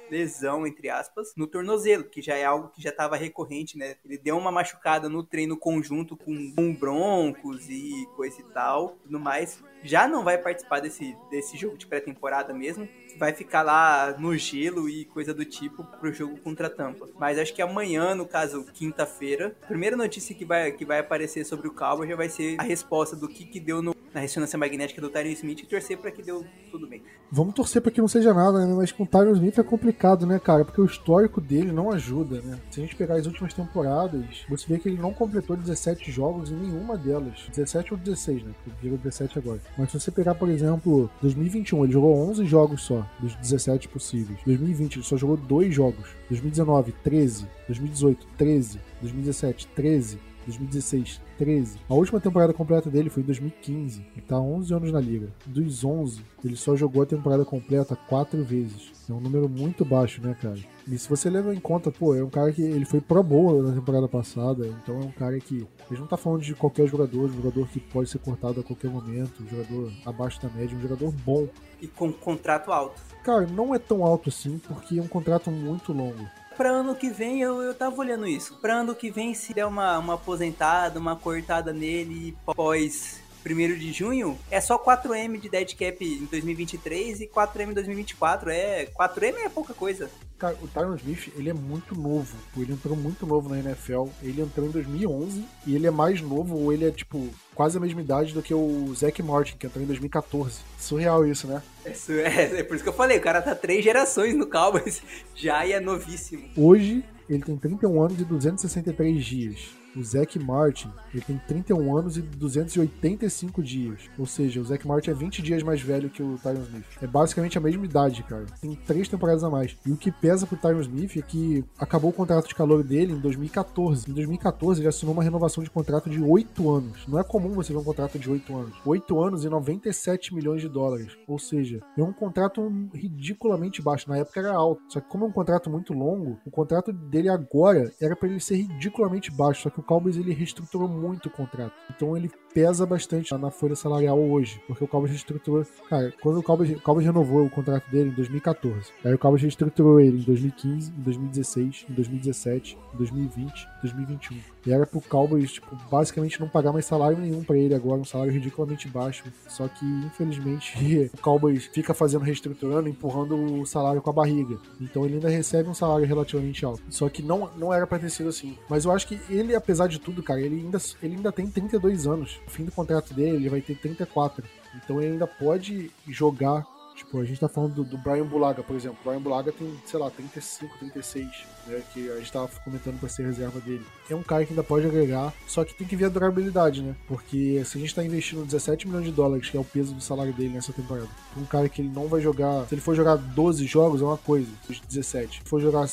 [0.10, 3.96] lesão, entre aspas, no tornozelo, que já é algo que já estava recorrente, né?
[4.06, 9.20] Ele deu uma machucada no treino conjunto com, com Broncos e coisa e tal, tudo
[9.20, 12.88] mais já não vai participar desse, desse jogo de pré-temporada mesmo.
[13.18, 17.08] Vai ficar lá no gelo e coisa do tipo pro jogo contra a Tampa.
[17.18, 21.46] Mas acho que amanhã, no caso, quinta-feira, a primeira notícia que vai, que vai aparecer
[21.46, 24.58] sobre o Cowboys já vai ser a resposta do que, que deu no, na ressonância
[24.58, 27.02] magnética do Tyron Smith e torcer para que deu tudo bem.
[27.32, 28.74] Vamos torcer para que não seja nada, né?
[28.74, 30.64] Mas com o Tyron Smith é complicado, né, cara?
[30.64, 32.60] Porque o histórico dele não ajuda, né?
[32.72, 36.52] Se a gente pegar as últimas temporadas, você vê que ele não completou 17 jogos
[36.52, 37.48] em nenhuma delas.
[37.50, 38.52] 17 ou 16, né?
[38.64, 39.62] Porque virou 17 agora.
[39.78, 44.40] Mas se você pegar, por exemplo, 2021, ele jogou 11 jogos só, dos 17 possíveis.
[44.46, 46.16] 2020, ele só jogou 2 jogos.
[46.30, 47.48] 2019, 13.
[47.68, 48.80] 2018, 13.
[49.02, 50.27] 2017, 13.
[50.48, 51.80] 2016, 13.
[51.90, 54.06] A última temporada completa dele foi em 2015.
[54.14, 55.30] Ele tá 11 anos na liga.
[55.46, 58.94] Dos 11, ele só jogou a temporada completa 4 vezes.
[59.10, 60.58] É um número muito baixo, né, cara?
[60.88, 63.62] E se você leva em conta, pô, é um cara que ele foi pro boa
[63.62, 65.68] na temporada passada, então é um cara que.
[65.86, 68.64] A gente não tá falando de qualquer jogador, um jogador que pode ser cortado a
[68.64, 71.48] qualquer momento, um jogador abaixo da média, um jogador bom.
[71.82, 73.02] E com contrato alto.
[73.24, 76.28] Cara, não é tão alto assim, porque é um contrato muito longo
[76.58, 78.56] para ano que vem eu, eu tava olhando isso.
[78.56, 83.22] Para ano que vem, se der uma, uma aposentada, uma cortada nele pós
[83.54, 88.50] 1 de junho, é só 4M de dead cap em 2023 e 4M em 2024.
[88.50, 90.10] É, 4M é pouca coisa.
[90.38, 92.38] Cara, o Tyron Smith, ele é muito novo.
[92.56, 94.08] Ele entrou muito novo na NFL.
[94.22, 97.82] Ele entrou em 2011 e ele é mais novo, ou ele é, tipo, quase a
[97.82, 100.60] mesma idade do que o Zach Martin, que entrou em 2014.
[100.78, 101.62] Surreal isso, né?
[101.84, 101.90] É,
[102.22, 105.02] é, é por isso que eu falei, o cara tá três gerações no Cowboys
[105.34, 106.48] já e é novíssimo.
[106.56, 109.70] Hoje, ele tem 31 anos e 263 dias.
[109.98, 114.02] O Zack Martin, ele tem 31 anos e 285 dias.
[114.18, 116.86] Ou seja, o Zack Martin é 20 dias mais velho que o Tyron Smith.
[117.02, 118.46] É basicamente a mesma idade, cara.
[118.62, 119.76] Tem três temporadas a mais.
[119.84, 123.14] E o que pesa pro Tyron Smith é que acabou o contrato de calor dele
[123.14, 124.10] em 2014.
[124.10, 127.08] Em 2014, ele assinou uma renovação de contrato de 8 anos.
[127.08, 128.74] Não é comum você ver um contrato de 8 anos.
[128.86, 131.18] 8 anos e 97 milhões de dólares.
[131.28, 132.62] Ou seja, é um contrato
[132.94, 134.08] ridiculamente baixo.
[134.08, 134.82] Na época era alto.
[134.90, 138.40] Só que como é um contrato muito longo, o contrato dele agora era para ele
[138.40, 139.64] ser ridiculamente baixo.
[139.64, 141.74] Só que o Cowboys ele reestruturou muito o contrato.
[141.90, 145.66] Então ele pesa bastante na folha salarial hoje, porque o Cowboys reestruturou.
[145.90, 149.44] Cara, quando o Cowboys, o Cowboys renovou o contrato dele em 2014, aí o Cowboys
[149.44, 154.38] reestruturou ele em 2015, em 2016, em 2017, em 2020, 2021.
[154.66, 158.06] E era pro Cowboys, tipo, basicamente não pagar mais salário nenhum para ele agora, um
[158.06, 159.24] salário ridiculamente baixo.
[159.48, 160.76] Só que, infelizmente,
[161.14, 164.58] o Cowboys fica fazendo reestruturando, empurrando o salário com a barriga.
[164.82, 166.82] Então ele ainda recebe um salário relativamente alto.
[166.90, 168.58] Só que não, não era pra ter sido assim.
[168.68, 172.08] Mas eu acho que ele, apesar de tudo, cara, ele ainda, ele ainda tem 32
[172.08, 172.40] anos.
[172.46, 174.44] No fim do contrato dele, ele vai ter 34.
[174.76, 176.66] Então ele ainda pode jogar
[176.98, 178.98] Tipo, a gente tá falando do, do Brian Bulaga, por exemplo.
[179.00, 181.28] O Brian Bulaga tem, sei lá, 35, 36,
[181.68, 181.84] né?
[181.94, 183.86] Que a gente tava comentando pra ser reserva dele.
[184.10, 186.96] É um cara que ainda pode agregar, só que tem que ver a durabilidade, né?
[187.08, 190.02] Porque se a gente tá investindo 17 milhões de dólares, que é o peso do
[190.02, 191.08] salário dele nessa temporada,
[191.38, 192.66] um cara que ele não vai jogar.
[192.66, 194.50] Se ele for jogar 12 jogos, é uma coisa,
[194.90, 195.44] 17.
[195.44, 195.88] Se for jogar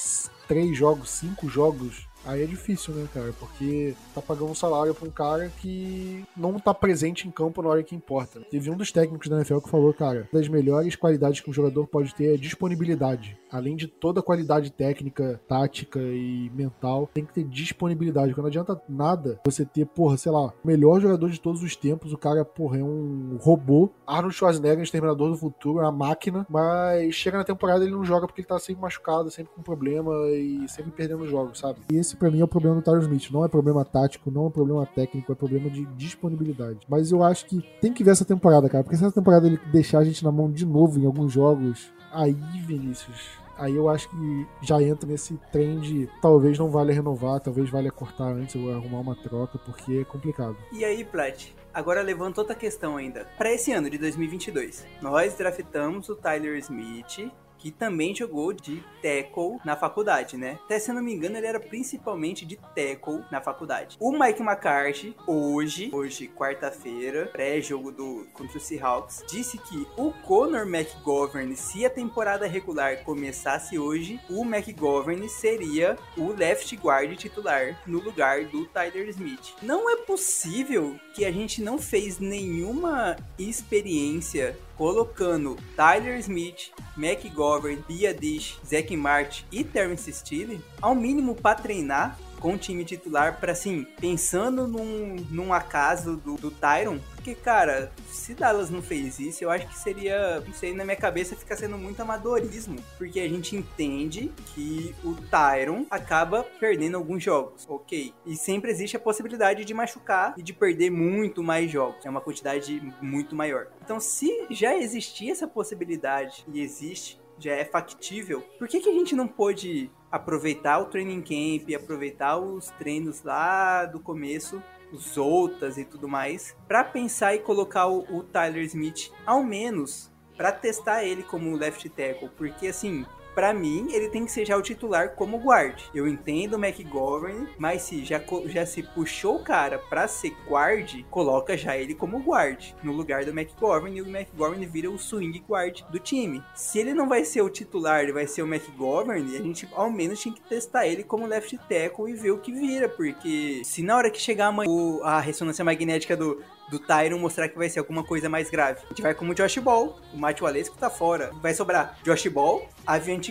[0.48, 3.32] 3 jogos, 5 jogos, Aí é difícil, né, cara?
[3.38, 7.68] Porque tá pagando um salário pra um cara que não tá presente em campo na
[7.68, 8.40] hora que importa.
[8.50, 11.86] Teve um dos técnicos da NFL que falou, cara, das melhores qualidades que um jogador
[11.86, 13.36] pode ter é disponibilidade.
[13.50, 18.28] Além de toda a qualidade técnica, tática e mental, tem que ter disponibilidade.
[18.28, 21.76] Porque não adianta nada você ter, porra, sei lá, o melhor jogador de todos os
[21.76, 23.90] tempos, o cara, porra, é um robô.
[24.06, 28.26] Arnold Schwarzenegger, Exterminador do Futuro, é uma máquina, mas chega na temporada ele não joga
[28.26, 31.80] porque ele tá sempre machucado, sempre com problema e sempre perdendo jogos, sabe?
[31.92, 33.30] E esse esse para mim é o problema do Tyron Smith.
[33.30, 36.78] Não é problema tático, não é problema técnico, é problema de disponibilidade.
[36.88, 39.58] Mas eu acho que tem que ver essa temporada, cara, porque se essa temporada ele
[39.72, 42.32] deixar a gente na mão de novo em alguns jogos, aí,
[42.64, 47.68] Vinícius, aí eu acho que já entra nesse trem de talvez não vale renovar, talvez
[47.68, 50.56] valha cortar antes ou arrumar uma troca, porque é complicado.
[50.72, 51.52] E aí, Plat?
[51.72, 53.26] Agora levanta outra questão ainda.
[53.36, 57.32] Para esse ano de 2022, nós draftamos o Tyler Smith
[57.64, 60.58] que também jogou de tackle na faculdade, né?
[60.66, 63.96] Até se eu não me engano, ele era principalmente de tackle na faculdade.
[63.98, 70.68] O Mike McCarthy, hoje, hoje, quarta-feira, pré-jogo do contra o Seahawks, disse que o Conor
[70.68, 77.98] McGovern, se a temporada regular começasse hoje, o McGovern seria o left guard titular no
[77.98, 79.54] lugar do Tyler Smith.
[79.62, 88.12] Não é possível que a gente não fez nenhuma experiência colocando Tyler Smith, McGovern, Bia
[88.14, 93.52] Dish, Zach Martin e Terrence Steele, ao mínimo para treinar com o time titular para
[93.52, 99.42] assim, pensando num, num acaso do, do Tyron, porque, cara, se Dallas não fez isso,
[99.42, 103.26] eu acho que seria, não sei, na minha cabeça fica sendo muito amadorismo, porque a
[103.26, 108.12] gente entende que o Tyron acaba perdendo alguns jogos, ok?
[108.26, 112.20] E sempre existe a possibilidade de machucar e de perder muito mais jogos, é uma
[112.20, 113.68] quantidade muito maior.
[113.82, 118.92] Então, se já existia essa possibilidade e existe, já é factível, por que, que a
[118.92, 124.62] gente não pôde aproveitar o training camp, aproveitar os treinos lá do começo,
[124.92, 130.10] os outras e tudo mais, para pensar e colocar o, o Tyler Smith ao menos
[130.36, 134.56] para testar ele como left tackle, porque assim, para mim, ele tem que ser já
[134.56, 135.80] o titular como guard.
[135.94, 141.02] Eu entendo o McGovern, mas se já, já se puxou o cara pra ser guard,
[141.10, 145.42] coloca já ele como guard, no lugar do McGovern, e o McGovern vira o swing
[145.48, 146.42] guard do time.
[146.54, 149.90] Se ele não vai ser o titular, ele vai ser o McGovern, a gente ao
[149.90, 153.82] menos tinha que testar ele como left tackle e ver o que vira, porque se
[153.82, 154.70] na hora que chegar amanhã
[155.02, 158.80] a ressonância magnética do, do Tyron mostrar que vai ser alguma coisa mais grave.
[158.84, 161.30] A gente vai como Josh Ball, o Matt Walesco tá fora.
[161.40, 162.68] Vai sobrar Josh Ball,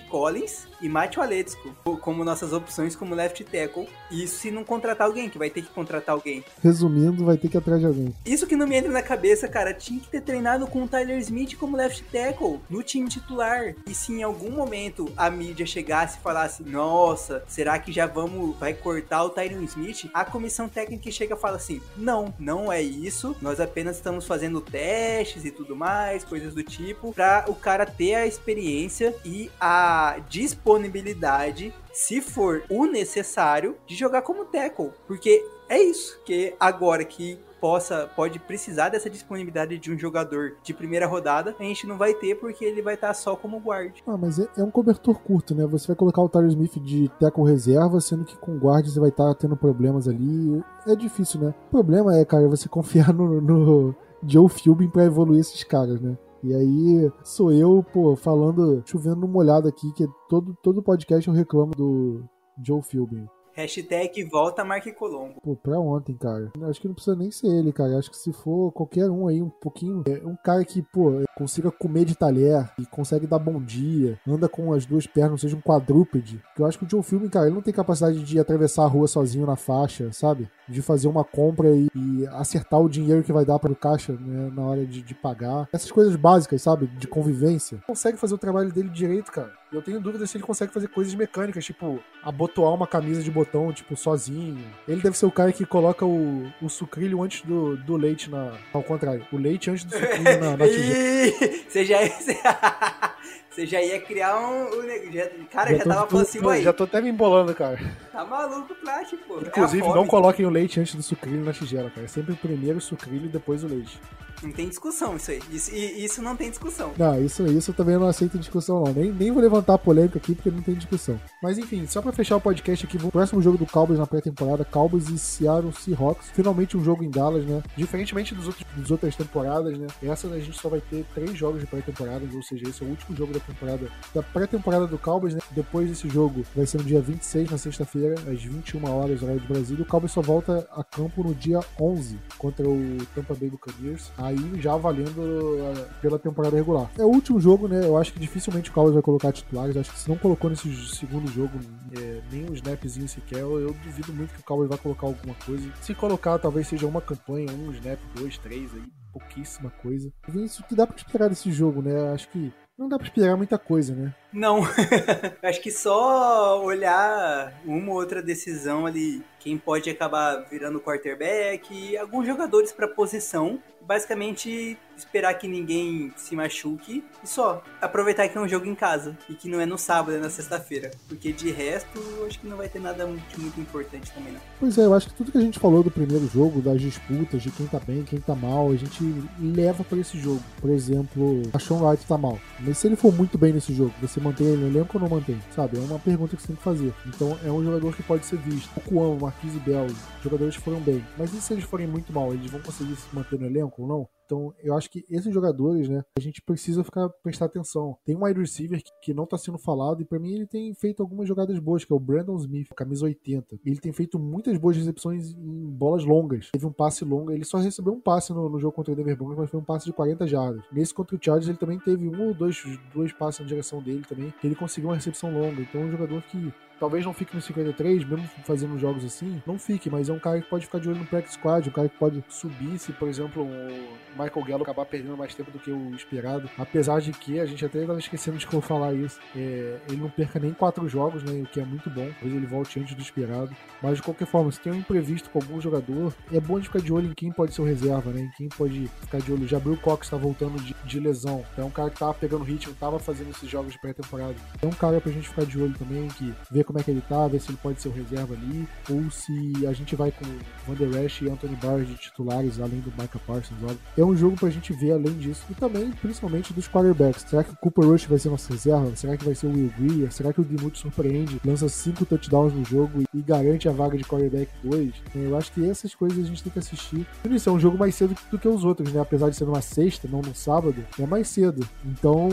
[0.02, 3.88] Collins e Matt Walesco como nossas opções como left tackle.
[4.12, 6.44] Isso se não contratar alguém, que vai ter que contratar alguém.
[6.62, 8.14] Resumindo, vai ter que ir atrás de alguém.
[8.26, 9.74] Isso que não me entra na cabeça, cara.
[9.74, 13.74] Tinha que ter treinado com o Tyler Smith como left tackle no time titular.
[13.88, 18.58] E se em algum momento a mídia chegasse e falasse, nossa, será que já vamos,
[18.58, 20.10] vai cortar o Tyler Smith?
[20.14, 24.26] A comissão técnica chega e fala assim, não, não é isso isso, nós apenas estamos
[24.26, 29.50] fazendo testes e tudo mais, coisas do tipo, para o cara ter a experiência e
[29.60, 29.83] a
[30.30, 34.92] disponibilidade, se for o necessário, de jogar como tackle.
[35.08, 40.74] Porque é isso, que agora que possa pode precisar dessa disponibilidade de um jogador de
[40.74, 43.94] primeira rodada, a gente não vai ter porque ele vai estar só como guard.
[44.06, 45.66] Ah, mas é, é, um cobertor curto, né?
[45.68, 49.08] Você vai colocar o Tyler Smith de tackle reserva, sendo que com guard você vai
[49.08, 50.62] estar tendo problemas ali.
[50.86, 51.54] É difícil, né?
[51.68, 53.96] O problema é, cara, você confiar no, no
[54.28, 56.18] Joe Philbin para evoluir esses caras, né?
[56.44, 61.34] E aí sou eu, pô, falando, chovendo no molhado aqui, que todo, todo podcast eu
[61.34, 62.24] reclamo do
[62.62, 63.26] Joe Philbin.
[63.54, 65.39] Hashtag volta Mark Colombo.
[65.41, 66.52] Pô, pra ontem, cara.
[66.64, 67.98] Acho que não precisa nem ser ele, cara.
[67.98, 70.04] Acho que se for qualquer um aí, um pouquinho.
[70.08, 74.48] É um cara que, pô, consiga comer de talher e consegue dar bom dia, anda
[74.48, 76.42] com as duas pernas, seja um quadrúpede.
[76.58, 79.08] Eu acho que o Joe Filme, cara, ele não tem capacidade de atravessar a rua
[79.08, 80.50] sozinho na faixa, sabe?
[80.68, 84.14] De fazer uma compra e, e acertar o dinheiro que vai dar para o caixa
[84.14, 85.68] né, na hora de, de pagar.
[85.74, 86.88] Essas coisas básicas, sabe?
[86.88, 87.80] De convivência.
[87.86, 89.52] Consegue fazer o trabalho dele direito, cara.
[89.74, 93.74] Eu tenho dúvida se ele consegue fazer coisas mecânicas, tipo abotoar uma camisa de botão,
[93.74, 94.64] tipo, sozinho.
[94.88, 98.54] Ele deve ser o cara que coloca o, o sucrilho antes do, do leite na.
[98.72, 101.22] Ao contrário, o leite antes do sucrilho na, na tigela.
[101.69, 101.97] Você já.
[103.49, 104.65] Você já ia criar um.
[104.65, 106.63] um já, cara, já, já tava falando assim, aí.
[106.63, 107.80] Já tô até me embolando, cara.
[108.11, 109.41] Tá maluco, Plat, pô.
[109.41, 112.05] Inclusive, é não coloquem o leite antes do sucrilho na tigela, cara.
[112.05, 113.99] É sempre primeiro o sucrilho e depois o leite.
[114.44, 115.41] Não tem discussão isso aí.
[115.50, 116.91] Isso, isso não tem discussão.
[116.98, 118.94] Não, isso, isso eu também não aceito discussão, não.
[118.94, 121.20] Nem, nem vou levantar a polêmica aqui porque não tem discussão.
[121.41, 124.66] Mas enfim, só pra fechar o podcast aqui, o próximo jogo do Cowboys na pré-temporada,
[124.66, 126.30] Cowboys e Seattle Seahawks.
[126.34, 127.64] Finalmente um jogo em Dallas, né?
[127.78, 129.88] Diferentemente dos outros, das outras temporadas, né?
[130.02, 132.89] Essa a gente só vai ter três jogos de pré-temporada, ou seja, esse é o
[132.89, 135.41] último jogo da temporada, da pré-temporada do Cowboys, né?
[135.52, 139.48] Depois desse jogo vai ser no dia 26, na sexta-feira, às 21 horas, horário de
[139.48, 139.84] Brasília.
[139.84, 144.12] O Cowboys só volta a campo no dia 11 contra o Tampa Bay Buccaneers.
[144.18, 146.90] Aí já valendo uh, pela temporada regular.
[146.98, 147.86] É o último jogo, né?
[147.86, 149.76] Eu acho que dificilmente o Cowboys vai colocar titulares.
[149.78, 151.60] Acho que se não colocou nesse segundo jogo
[151.98, 155.36] é, nem um snapzinho sequer, eu, eu, duvido muito que o Cowboys vai colocar alguma
[155.46, 155.72] coisa.
[155.82, 160.12] Se colocar, talvez seja uma campanha, um snap, dois, três aí, pouquíssima coisa.
[160.36, 162.12] Isso que dá pra esperar desse jogo, né?
[162.12, 164.14] Acho que não dá pra esperar muita coisa, né?
[164.34, 164.62] Não.
[165.42, 172.26] Acho que só olhar uma ou outra decisão ali, quem pode acabar virando quarterback, alguns
[172.26, 178.48] jogadores para posição basicamente esperar que ninguém se machuque e só aproveitar que é um
[178.48, 180.92] jogo em casa e que não é no sábado, é na sexta-feira.
[181.08, 184.40] Porque de resto, acho que não vai ter nada muito, muito importante também, não.
[184.60, 187.42] Pois é, eu acho que tudo que a gente falou do primeiro jogo, das disputas,
[187.42, 189.04] de quem tá bem, quem tá mal, a gente
[189.40, 190.44] leva para esse jogo.
[190.62, 192.40] Por exemplo, a Sean Wright tá mal.
[192.60, 195.09] Mas se ele for muito bem nesse jogo, você mantém ele no elenco ou não
[195.09, 195.39] mantém?
[195.55, 195.78] Sabe?
[195.78, 196.93] É uma pergunta que você tem que fazer.
[197.05, 198.69] Então é um jogador que pode ser visto.
[198.76, 199.88] O Kuan, o Marquise Bell,
[200.24, 201.03] jogadores foram bem.
[201.17, 202.34] Mas e se eles forem muito mal?
[202.34, 204.07] Eles vão conseguir se manter no elenco ou não?
[204.34, 207.96] Então, eu acho que esses jogadores, né, a gente precisa ficar prestar atenção.
[208.04, 210.74] Tem um wide receiver que, que não tá sendo falado e para mim ele tem
[210.74, 213.60] feito algumas jogadas boas, que é o Brandon Smith, camisa 80.
[213.64, 216.50] Ele tem feito muitas boas recepções em bolas longas.
[216.52, 219.16] Teve um passe longo, ele só recebeu um passe no, no jogo contra o Denver
[219.16, 220.64] Broncos, mas foi um passe de 40 jardas.
[220.72, 224.04] Nesse contra o Chargers ele também teve um ou dois, dois passes na direção dele
[224.10, 225.62] também, que ele conseguiu uma recepção longa.
[225.62, 226.52] Então, é um jogador que
[226.84, 230.42] talvez não fique no 53, mesmo fazendo jogos assim, não fique, mas é um cara
[230.42, 233.08] que pode ficar de olho no practice squad, um cara que pode subir se, por
[233.08, 236.50] exemplo, o Michael Gallo acabar perdendo mais tempo do que o esperado.
[236.58, 240.40] Apesar de que, a gente até estava esquecendo de falar isso, é, ele não perca
[240.40, 243.56] nem quatro jogos, né, o que é muito bom, talvez ele volte antes do esperado.
[243.82, 246.80] Mas de qualquer forma, se tem um imprevisto com algum jogador, é bom de ficar
[246.80, 249.48] de olho em quem pode ser o reserva, né, em quem pode ficar de olho.
[249.48, 252.76] Já o Cox está voltando de, de, lesão, é um cara que tava pegando ritmo,
[252.78, 254.36] tava fazendo esses jogos de pré-temporada.
[254.62, 257.01] É um cara pra gente ficar de olho também, que ver como é que ele
[257.01, 260.26] tá, ver se ele pode ser o reserva ali, ou se a gente vai com
[260.67, 263.57] Van Esch e Anthony Barr de titulares, além do Micah Parsons.
[263.63, 263.78] Olha.
[263.97, 267.26] É um jogo pra gente ver além disso, e também, principalmente, dos quarterbacks.
[267.28, 268.95] Será que o Cooper Rush vai ser nossa reserva?
[268.95, 270.11] Será que vai ser o Will Greer?
[270.11, 274.03] Será que o Dimuth surpreende, lança cinco touchdowns no jogo e garante a vaga de
[274.03, 274.93] quarterback 2?
[275.15, 277.05] Eu acho que essas coisas a gente tem que assistir.
[277.30, 279.01] Isso é um jogo mais cedo do que os outros, né?
[279.01, 281.67] Apesar de ser numa sexta, não no sábado, é mais cedo.
[281.86, 282.30] Então,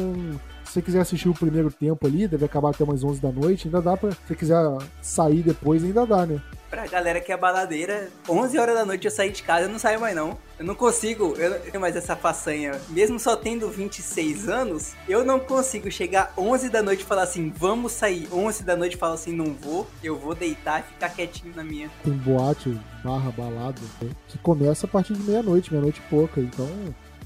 [0.71, 3.66] se você quiser assistir o primeiro tempo ali, deve acabar até umas 11 da noite,
[3.66, 4.12] ainda dá pra.
[4.12, 4.64] Se você quiser
[5.03, 6.41] sair depois, ainda dá, né?
[6.71, 9.81] Pra galera que é baladeira, 11 horas da noite eu saí de casa, eu não
[9.81, 10.39] saio mais não.
[10.57, 12.81] Eu não consigo, eu não tenho mais essa façanha.
[12.89, 17.53] Mesmo só tendo 26 anos, eu não consigo chegar 11 da noite e falar assim,
[17.57, 18.29] vamos sair.
[18.33, 21.64] 11 da noite e falar assim, não vou, eu vou deitar e ficar quietinho na
[21.64, 21.91] minha.
[22.05, 26.68] Tem boate barra balada né, que começa a partir de meia-noite, meia-noite e pouca, então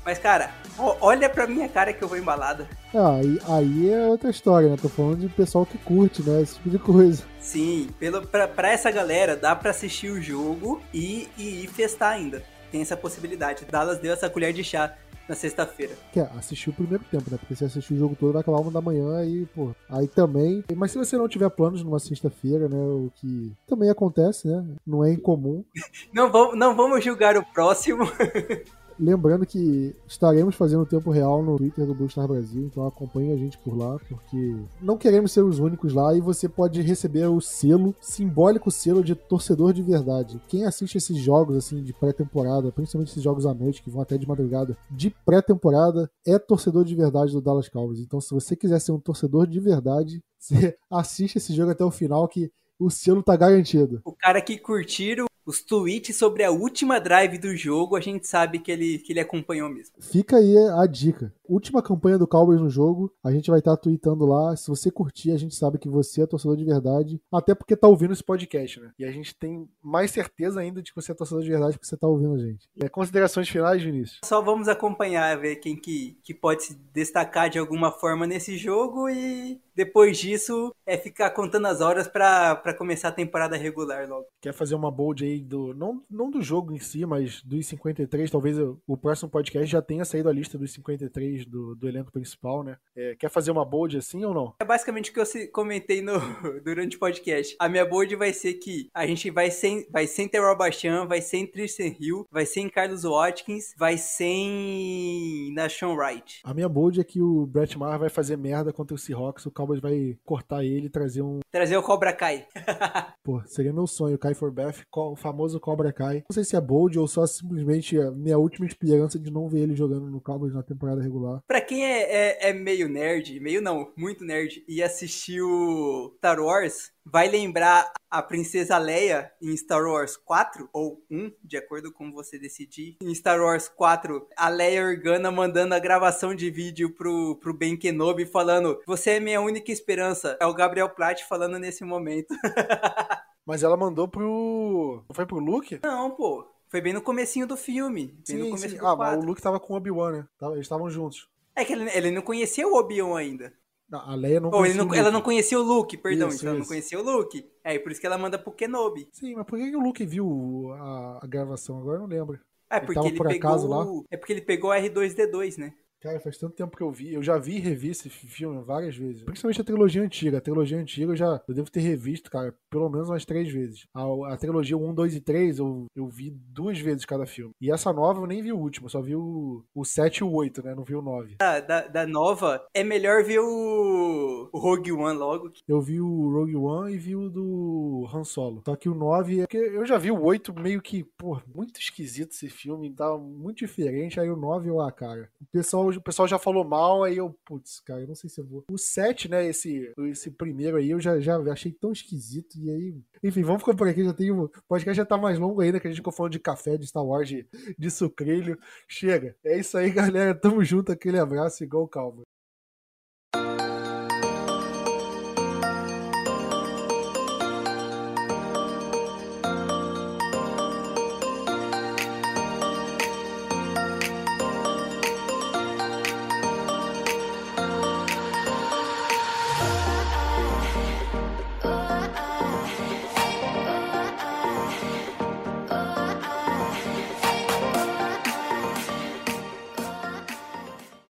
[0.04, 2.68] mas, cara, olha pra minha cara que eu vou embalada.
[2.94, 4.76] Ah, aí, aí é outra história, né?
[4.80, 6.42] Tô falando de pessoal que curte, né?
[6.42, 7.24] Esse tipo de coisa.
[7.40, 12.12] Sim, pelo, pra, pra essa galera, dá pra assistir o jogo e, e ir festar
[12.12, 12.42] ainda.
[12.70, 13.64] Tem essa possibilidade.
[13.64, 14.94] Dallas deu essa colher de chá
[15.28, 15.94] na sexta-feira.
[16.12, 17.38] Que é, assistir o primeiro tempo, né?
[17.38, 20.64] Porque se assistir o jogo todo vai acabar uma da manhã e, pô, aí também.
[20.74, 22.76] Mas se você não tiver planos numa sexta-feira, né?
[22.76, 24.64] O que também acontece, né?
[24.86, 25.64] Não é incomum.
[26.12, 28.04] não, vamos, não vamos julgar o próximo.
[28.98, 33.58] Lembrando que estaremos fazendo tempo real no Twitter do Blue Brasil, então acompanhe a gente
[33.58, 37.94] por lá, porque não queremos ser os únicos lá e você pode receber o selo,
[38.00, 40.40] simbólico selo de torcedor de verdade.
[40.48, 44.16] Quem assiste esses jogos assim de pré-temporada, principalmente esses jogos à noite que vão até
[44.16, 48.00] de madrugada, de pré-temporada, é torcedor de verdade do Dallas Cowboys.
[48.00, 51.90] Então, se você quiser ser um torcedor de verdade, você assiste esse jogo até o
[51.90, 54.00] final que o selo tá garantido.
[54.04, 58.58] O cara que curtir os tweets sobre a última drive do jogo, a gente sabe
[58.58, 59.94] que ele, que ele acompanhou mesmo.
[60.00, 61.32] Fica aí a dica.
[61.46, 64.56] Última campanha do Cowboys no jogo, a gente vai estar tá tweetando lá.
[64.56, 67.86] Se você curtir, a gente sabe que você é torcedor de verdade, até porque tá
[67.86, 68.92] ouvindo esse podcast, né?
[68.98, 71.86] E a gente tem mais certeza ainda de que você é torcedor de verdade porque
[71.86, 72.68] você tá ouvindo a gente.
[72.82, 74.20] É, considerações finais, Vinícius?
[74.24, 79.08] Só vamos acompanhar, ver quem que, que pode se destacar de alguma forma nesse jogo
[79.10, 84.26] e depois disso é ficar contando as horas para começar a temporada regular logo.
[84.40, 85.74] Quer fazer uma bold aí do.
[85.74, 88.30] Não, não do jogo em si, mas dos 53.
[88.30, 92.12] Talvez o, o próximo podcast já tenha saído a lista dos 53 do, do elenco
[92.12, 92.76] principal, né?
[92.96, 94.54] É, quer fazer uma bold assim ou não?
[94.60, 96.14] É basicamente o que eu comentei no,
[96.64, 97.56] durante o podcast.
[97.58, 101.20] A minha bold vai ser que a gente vai sem, vai sem Terrell Bachan, vai
[101.20, 106.40] sem Tristan Hill, vai sem Carlos Watkins, vai sem Nashon Wright.
[106.44, 109.50] A minha bold é que o Brett Maher vai fazer merda contra o Seahawks, o
[109.50, 111.40] Cowboys vai cortar ele e trazer um.
[111.50, 112.46] Trazer o Cobra Kai.
[113.22, 114.84] Pô, seria meu sonho, Kai for Beth,
[115.24, 116.22] famoso Cobra Kai.
[116.28, 119.60] Não sei se é bold ou só simplesmente a minha última esperança de não ver
[119.60, 121.40] ele jogando no Cowboys na temporada regular.
[121.46, 126.92] Pra quem é, é, é meio nerd, meio não, muito nerd, e assistiu Star Wars,
[127.06, 132.38] vai lembrar a princesa Leia em Star Wars 4 ou 1, de acordo com você
[132.38, 132.96] decidir.
[133.02, 137.76] Em Star Wars 4, a Leia Organa mandando a gravação de vídeo pro, pro Ben
[137.76, 140.36] Kenobi falando: "Você é minha única esperança".
[140.38, 142.34] É o Gabriel Platt falando nesse momento.
[143.46, 145.04] Mas ela mandou pro.
[145.08, 145.80] Não foi pro Luke?
[145.82, 146.46] Não, pô.
[146.68, 148.18] Foi bem no comecinho do filme.
[148.24, 148.78] Sim, no sim.
[148.80, 150.28] ah, mas o Luke tava com o Obi-Wan, né?
[150.50, 151.28] Eles estavam juntos.
[151.54, 153.52] É que ele, ele não conhecia o Obi-Wan ainda.
[153.92, 156.54] A Leia não conhecia não, o ela não conhecia o Luke, perdão, Isso, então ela
[156.56, 156.68] não isso.
[156.70, 157.48] conhecia o Luke.
[157.62, 159.08] É, por isso que ela manda pro Kenobi.
[159.12, 161.78] Sim, mas por que, que o Luke viu a, a gravação?
[161.78, 162.40] Agora eu não lembro.
[162.68, 163.50] É, Ele porque tava ele, por pegou.
[163.50, 163.86] acaso lá?
[164.10, 165.74] É porque ele pegou o R2D2, né?
[166.04, 167.14] Cara, faz tanto tempo que eu vi.
[167.14, 169.22] Eu já vi e revi esse filme várias vezes.
[169.22, 170.36] Principalmente a trilogia antiga.
[170.36, 173.86] A trilogia antiga eu já eu devo ter revisto, cara, pelo menos umas três vezes.
[173.94, 177.52] A, a trilogia 1, 2 e 3 eu, eu vi duas vezes cada filme.
[177.58, 180.24] E essa nova eu nem vi o último, eu só vi o, o 7 e
[180.24, 180.74] o 8, né?
[180.74, 181.36] Não vi o 9.
[181.38, 185.52] Da, da, da nova, é melhor ver o, o Rogue One logo.
[185.66, 188.62] Eu vi o Rogue One e vi o do Han Solo.
[188.66, 191.80] Só que o 9, é porque eu já vi o 8 meio que, pô, muito
[191.80, 194.20] esquisito esse filme, tava muito diferente.
[194.20, 195.30] Aí o 9 eu, ah, cara.
[195.40, 198.40] O pessoal, o pessoal já falou mal, aí eu, putz, cara, eu não sei se
[198.40, 198.64] eu vou.
[198.70, 202.58] O 7, né, esse, esse primeiro aí, eu já, já achei tão esquisito.
[202.58, 204.04] E aí, enfim, vamos ficar por aqui.
[204.04, 206.38] Já tem, o podcast já tá mais longo ainda, que a gente ficou falando de
[206.38, 207.46] café, de Star Wars, de,
[207.78, 208.58] de sucrilho.
[208.88, 209.36] Chega.
[209.44, 210.34] É isso aí, galera.
[210.34, 212.22] Tamo junto, aquele abraço igual calma.